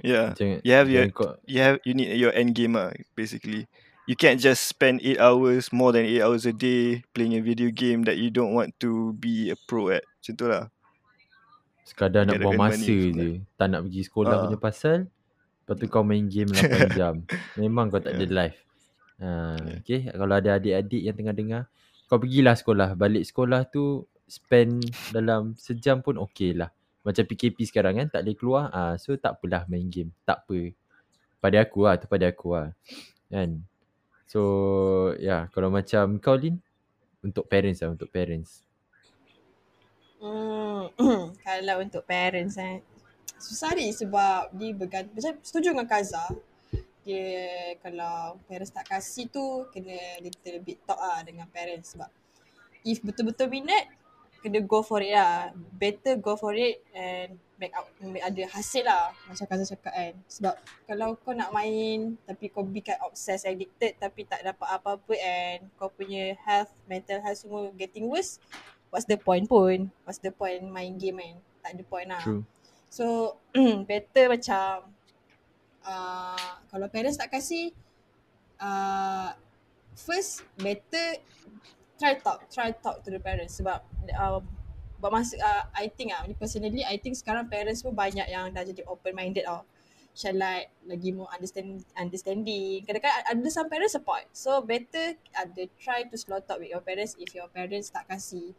[0.00, 0.26] yeah.
[0.34, 3.68] Jangan, You have your kau, you have you need your end game ah basically.
[4.08, 7.70] You can't just spend eight hours more than eight hours a day playing a video
[7.70, 10.02] game that you don't want to be a pro at.
[10.02, 10.64] Macam tu lah.
[11.86, 13.38] Sekadar nak buang masa je.
[13.54, 14.40] Tak nak pergi sekolah Ah.
[14.46, 14.98] punya pasal.
[15.62, 17.22] Lepas tu kau main game 8 jam.
[17.54, 18.58] Memang kau tak ada life.
[19.20, 19.78] Ha, Yeah.
[19.78, 20.00] okay.
[20.10, 21.62] Kalau ada adik-adik yang tengah dengar.
[22.10, 22.98] Kau pergilah sekolah.
[22.98, 26.70] Balik sekolah tu spend dalam sejam pun okey lah.
[27.02, 28.06] Macam PKP sekarang kan.
[28.06, 28.64] Tak boleh keluar.
[28.70, 30.14] Ah, so tak apalah main game.
[30.22, 30.70] Tak apa.
[31.42, 31.98] Pada aku lah.
[31.98, 32.70] Tu pada aku lah.
[33.26, 33.66] Kan.
[34.30, 34.40] So
[35.18, 36.62] ya yeah, kalau macam kau Lin.
[37.20, 37.90] Untuk parents lah.
[37.90, 38.62] Untuk parents.
[40.20, 40.92] Hmm,
[41.44, 42.84] kalau untuk parents eh.
[43.40, 45.16] Susah ni sebab dia bergantung.
[45.16, 46.28] Macam setuju dengan Kaza.
[47.00, 52.12] Dia kalau parents tak kasih tu kena little bit talk lah dengan parents sebab
[52.84, 53.88] if betul-betul minat
[54.40, 55.52] kena go for it lah.
[55.76, 60.14] Better go for it and make out make ada hasil lah macam Kaza cakap kan.
[60.26, 60.54] Sebab
[60.88, 65.92] kalau kau nak main tapi kau become obsessed addicted tapi tak dapat apa-apa and kau
[65.92, 68.40] punya health mental health semua getting worse
[68.90, 69.88] what's the point pun?
[70.04, 71.36] What's the point main game kan?
[71.62, 72.22] Tak ada point lah.
[72.22, 72.42] True.
[72.90, 73.38] So
[73.90, 74.90] better macam
[75.86, 77.70] uh, kalau parents tak kasih
[78.58, 79.32] uh,
[79.94, 81.22] first better
[82.00, 83.84] try talk try talk to the parents sebab
[84.16, 84.40] uh,
[84.96, 88.64] bermasa uh, I think ah uh, personally I think sekarang parents pun banyak yang dah
[88.64, 89.68] jadi open minded tau.
[90.10, 92.82] Shall like lagi more understand understanding.
[92.82, 94.26] Kadang-kadang ada some parents support.
[94.34, 98.56] So better ada try to slow talk with your parents if your parents tak kasih.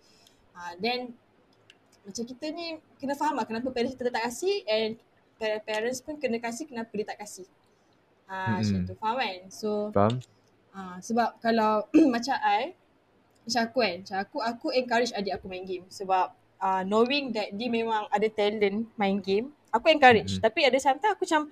[0.55, 1.11] Uh, then
[2.07, 4.97] macam kita ni kena faham lah kenapa parents kita tak kasih and
[5.41, 7.45] parents pun kena kasih kenapa dia tak kasih.
[8.25, 8.89] Ah uh, macam Mm-mm.
[8.89, 9.39] tu faham kan?
[9.51, 10.13] So Faham?
[10.71, 11.83] Ah, sebab kalau
[12.15, 12.71] macam I,
[13.51, 16.31] macam aku kan, macam aku, aku encourage adik aku main game sebab
[16.63, 20.39] uh, knowing that dia memang ada talent main game, aku encourage.
[20.39, 20.41] Mhm.
[20.47, 21.51] Tapi ada sometimes aku macam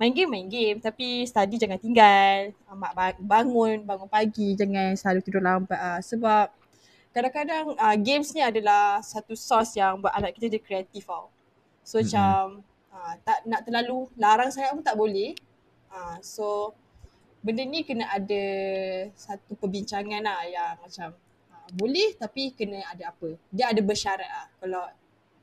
[0.00, 2.56] main game, main game tapi study jangan tinggal.
[2.64, 6.48] Uh, mak ba- bangun, bangun pagi, jangan selalu tidur lambat ah sebab
[7.14, 11.30] kadang-kadang uh, games ni adalah satu source yang buat anak kita dia kreatif tau.
[11.84, 12.08] So Mhm.
[12.08, 12.42] macam
[12.90, 15.36] uh, tak nak terlalu larang sangat pun tak boleh.
[15.94, 16.74] Uh, so
[17.44, 18.42] benda ni kena ada
[19.14, 21.23] satu perbincangan lah yang macam uh,
[21.72, 23.38] boleh tapi kena ada apa.
[23.48, 24.84] Dia ada bersyarat lah kalau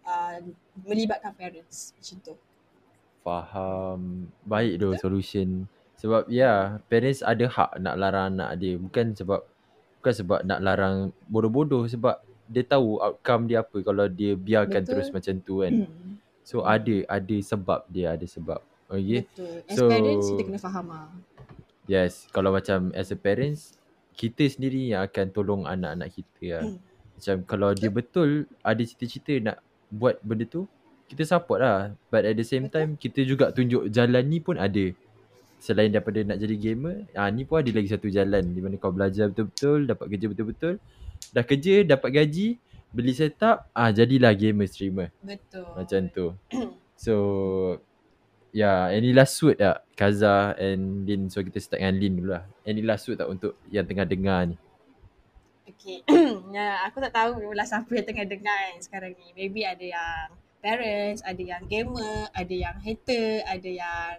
[0.05, 0.37] uh,
[0.85, 2.35] melibatkan parents macam tu.
[3.21, 4.29] Faham.
[4.45, 5.65] Baik tu solution.
[6.01, 6.57] Sebab ya, yeah,
[6.89, 8.73] parents ada hak nak larang anak dia.
[8.77, 9.45] Bukan sebab
[10.01, 12.17] bukan sebab nak larang bodoh-bodoh sebab
[12.51, 14.91] dia tahu outcome dia apa kalau dia biarkan Betul.
[14.97, 15.73] terus macam tu kan.
[16.41, 18.59] So ada ada sebab dia ada sebab.
[18.91, 19.23] Okay.
[19.23, 19.55] Betul.
[19.69, 21.07] As So- parents kita kena faham lah.
[21.89, 23.75] Yes, kalau macam as a parents
[24.21, 26.63] kita sendiri yang akan tolong anak-anak kita lah.
[26.69, 26.77] Hmm.
[27.17, 29.57] Macam kalau dia betul ada cita-cita nak
[29.89, 30.69] buat benda tu,
[31.09, 31.97] kita support lah.
[32.13, 34.93] But at the same time kita juga tunjuk jalan ni pun ada.
[35.57, 38.93] Selain daripada nak jadi gamer, ah ni pun ada lagi satu jalan di mana kau
[38.93, 40.73] belajar betul-betul, dapat kerja betul-betul.
[41.33, 42.47] Dah kerja, dapat gaji,
[42.93, 45.09] beli setup, ah jadilah gamer streamer.
[45.25, 45.65] Betul.
[45.73, 46.27] Macam tu.
[47.01, 47.17] So
[48.51, 52.43] Yeah, any last word tak Kaza and Lin So kita start dengan Lin dulu lah
[52.67, 54.59] Any last word tak untuk yang tengah dengar ni
[55.81, 56.05] Okay.
[56.55, 59.33] ya, aku tak tahu lah siapa yang tengah dengar kan sekarang ni.
[59.33, 60.29] Maybe ada yang
[60.61, 64.13] parents, ada yang gamer, ada yang hater, ada yang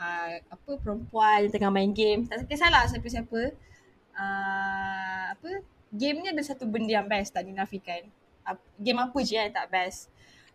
[0.00, 2.24] uh, apa perempuan yang tengah main game.
[2.24, 3.52] Tak kisahlah siapa-siapa.
[4.16, 8.08] Uh, apa game ni ada satu benda yang best tak dinafikan.
[8.48, 10.08] Uh, game apa je yang tak best.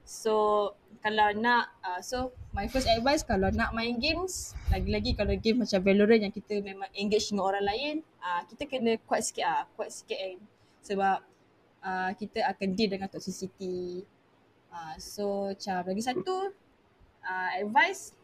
[0.07, 0.71] So
[1.03, 5.83] kalau nak uh, so my first advice kalau nak main games lagi-lagi kalau game macam
[5.83, 9.91] Valorant yang kita memang engage dengan orang lain uh, kita kena kuat sikit ah kuat
[9.91, 10.39] sikit kan?
[10.87, 11.17] Sebab
[11.83, 14.07] uh, kita akan deal dengan toxicity.
[14.71, 16.55] Uh, so macam lagi satu
[17.27, 18.15] uh, advice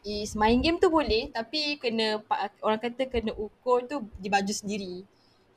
[0.00, 2.24] is main game tu boleh tapi kena
[2.64, 5.04] orang kata kena ukur tu di baju sendiri.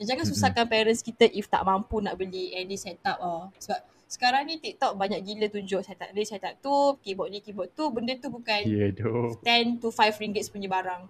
[0.03, 3.47] Jangan susahkan parents kita if tak mampu nak beli any setup oh.
[3.55, 3.79] sebab
[4.13, 8.13] sekarang ni TikTok banyak gila tunjuk setup ni setup tu keyboard ni keyboard tu benda
[8.21, 8.61] tu bukan
[8.93, 11.09] doh 10 to 5 ringgit punya barang.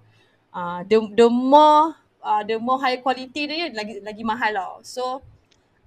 [0.56, 4.76] Uh, the, the more uh, the more high quality dia lagi lagi mahal tau.
[4.88, 5.04] So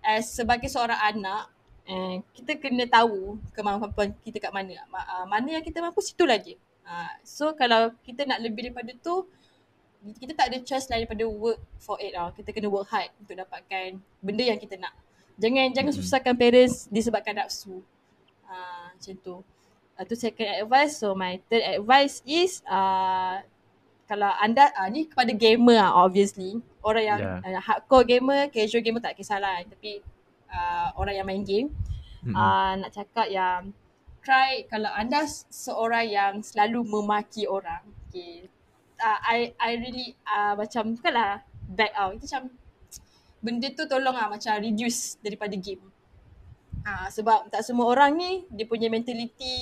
[0.05, 1.49] as sebagai seorang anak
[1.89, 4.77] eh, kita kena tahu kemampuan kita kat mana.
[4.93, 6.61] Ma- uh, mana yang kita mampu situ lagi.
[6.85, 9.25] Uh, so kalau kita nak lebih daripada tu
[10.21, 12.29] kita tak ada choice lain daripada work for it tau.
[12.37, 15.06] Kita kena work hard untuk dapatkan benda yang kita nak.
[15.37, 17.85] Jangan jangan susahkan parents disebabkan nafsu.
[18.49, 19.35] Uh, macam tu.
[19.97, 21.01] Uh, tu second advice.
[21.01, 23.41] So my third advice is uh,
[24.09, 26.61] kalau anda uh, ni kepada gamer lah obviously.
[26.81, 27.41] Orang yang Yeah.
[27.43, 29.61] uh, hardcore gamer, casual gamer tak kisahlah.
[29.67, 30.01] Tapi
[30.49, 31.69] uh, orang yang main game
[32.25, 32.33] Mm-mm.
[32.33, 33.75] uh, nak cakap yang
[34.25, 35.23] try kalau anda
[35.53, 37.85] seorang yang selalu memaki orang.
[38.09, 38.49] Okay.
[38.97, 42.17] Uh, I I really uh, macam bukanlah back out.
[42.17, 42.43] Itu macam
[43.47, 45.79] benda tu tolong lah macam reduce daripada game.
[46.83, 49.55] Ah sebab tak semua orang ni dia punya mentality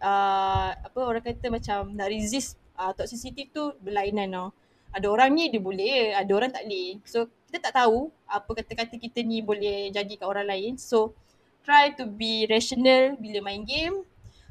[0.00, 4.48] uh, apa orang kata macam nak resist uh, toxicity tu berlainan tau.
[4.88, 6.96] Ada orang ni dia boleh, ada orang tak boleh.
[7.04, 10.80] So kita tak tahu apa kata-kata kita ni boleh jadi kat orang lain.
[10.80, 11.12] So
[11.60, 14.08] try to be rational bila main game.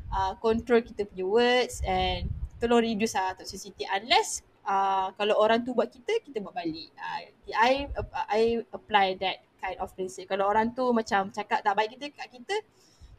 [0.07, 5.71] Uh, control kita punya words and tolong reduce lah toxicity unless uh, kalau orang tu
[5.71, 6.91] buat kita, kita buat balik.
[6.99, 7.19] Uh,
[7.55, 7.87] I
[8.27, 8.41] I
[8.75, 10.27] apply that kind of prinsip.
[10.27, 12.55] Kalau orang tu macam cakap tak baik kita kat kita,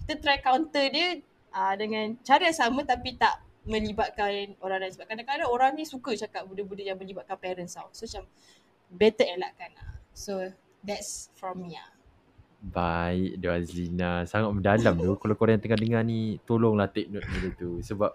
[0.04, 1.18] kita try counter dia
[1.56, 6.16] uh, dengan cara yang sama tapi tak melibatkan orang lain sebab kadang-kadang orang ni suka
[6.16, 7.90] cakap benda-benda yang melibatkan parents tau.
[7.92, 8.24] So macam
[8.88, 9.88] better elakkan lah.
[10.16, 11.97] So that's from me lah.
[12.58, 17.22] Baik Dua Azlina Sangat mendalam tu Kalau korang yang tengah dengar ni Tolonglah take note
[17.24, 18.10] benda tu Sebab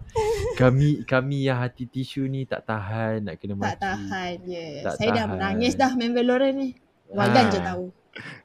[0.54, 4.66] Kami Kami yang hati tisu ni Tak tahan Nak kena maki Tak tahan je.
[4.84, 5.32] Tak Saya dah tahan.
[5.32, 6.68] menangis dah main Valorant ni.
[7.08, 7.48] Waldan Ah.
[7.48, 7.84] je tahu.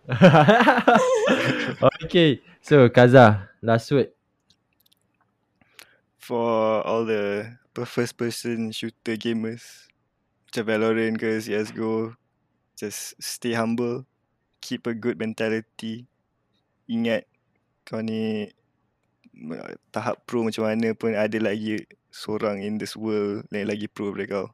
[2.01, 2.29] okay
[2.59, 4.09] So Kaza Last word
[6.15, 7.53] For all the
[7.85, 9.87] first person shooter gamers
[10.49, 12.17] macam Valorant ke CSGO
[12.73, 14.08] just stay humble
[14.61, 16.07] keep a good mentality.
[16.89, 17.25] Ingat
[17.87, 18.51] kau ni
[19.89, 24.25] tahap pro macam mana pun ada lagi seorang in this world yang lagi pro daripada
[24.27, 24.47] kau.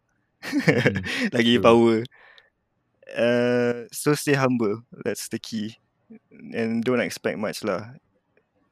[0.69, 1.01] Hmm,
[1.35, 1.63] lagi betul.
[1.63, 1.97] power.
[3.15, 4.81] Uh, so stay humble.
[5.05, 5.77] That's the key.
[6.53, 7.97] And don't expect much lah.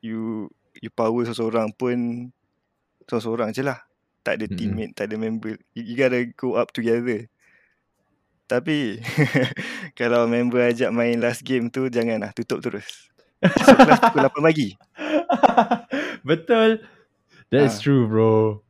[0.03, 2.29] You you power seseorang pun
[3.09, 3.81] seorang-seorang je lah.
[4.23, 4.57] Tak ada Mm-mm.
[4.57, 5.57] teammate tak ada member.
[5.73, 7.27] You, you gotta go up together
[8.45, 8.99] tapi
[9.99, 13.09] kalau member ajak main last game tu janganlah tutup terus.
[13.43, 14.69] Esok kelas pukul 8 pagi.
[16.29, 16.69] Betul.
[17.51, 17.81] That's Ah.
[17.81, 18.63] true bro.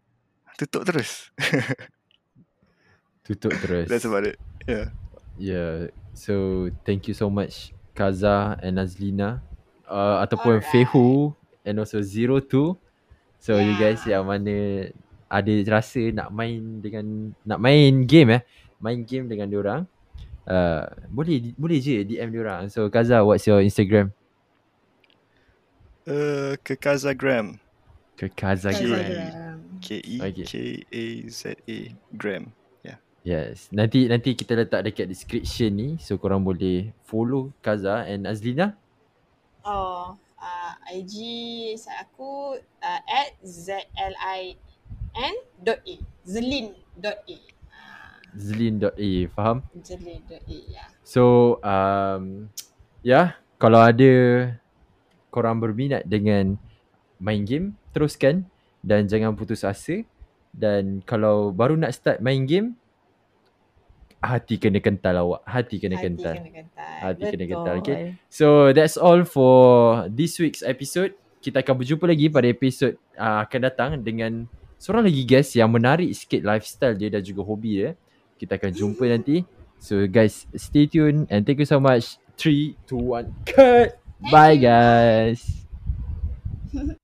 [0.58, 1.30] Tutup terus.
[3.26, 3.88] Tutup terus.
[3.88, 4.38] That's about it.
[4.68, 4.92] Yeah.
[5.38, 5.74] Yeah.
[6.14, 9.42] So Thank you so much Kaza and Nazlina
[9.88, 10.70] uh, Ataupun Alright.
[10.70, 12.78] Fehu And also Zero Two
[13.40, 13.80] So you Yeah.
[13.80, 14.90] guys yang mana
[15.26, 18.44] Ada rasa nak main dengan Nak main game eh
[18.84, 19.88] Main game dengan diorang
[20.44, 22.68] uh, Boleh Boleh je DM diorang.
[22.68, 24.12] So Kaza what's your Instagram?
[26.04, 27.56] uh, ke Kazagram
[28.20, 28.84] Ke Kaza Okay.
[28.84, 29.56] Instagram.
[29.80, 30.52] K E K
[30.92, 31.78] A Z A
[32.16, 32.52] gram.
[33.24, 33.72] Yes.
[33.72, 38.76] Nanti nanti kita letak dekat description ni So korang boleh follow Kaza and Azlina.
[39.64, 41.16] Oh, uh, IG
[41.80, 43.80] saya aku uh, at zlin
[45.64, 45.96] dot a.
[46.28, 47.36] Zlin dot a
[48.38, 49.64] Zlin.a Faham?
[49.80, 50.84] zlin dot a ya.
[51.06, 52.50] So um,
[53.04, 53.28] Ya yeah,
[53.60, 54.14] Kalau ada
[55.30, 56.56] Korang berminat dengan
[57.20, 58.48] Main game Teruskan
[58.80, 60.02] Dan jangan putus asa
[60.54, 62.80] Dan kalau baru nak start main game
[64.24, 66.74] Hati kena kental awak Hati kena Hati kental kena kental.
[67.04, 67.92] Hati kena kental, Betul.
[67.92, 67.98] okay?
[68.32, 69.52] So that's all for
[70.08, 71.12] this week's episode.
[71.44, 74.48] Kita akan berjumpa lagi pada episod uh, akan datang dengan
[74.80, 77.92] seorang lagi guest yang menarik sikit lifestyle dia dan juga hobi dia.
[78.38, 79.46] Kita akan jumpa nanti.
[79.84, 82.18] So guys, stay tuned and thank you so much.
[82.38, 84.00] 3, 2, 1, cut!
[84.32, 85.68] Bye guys!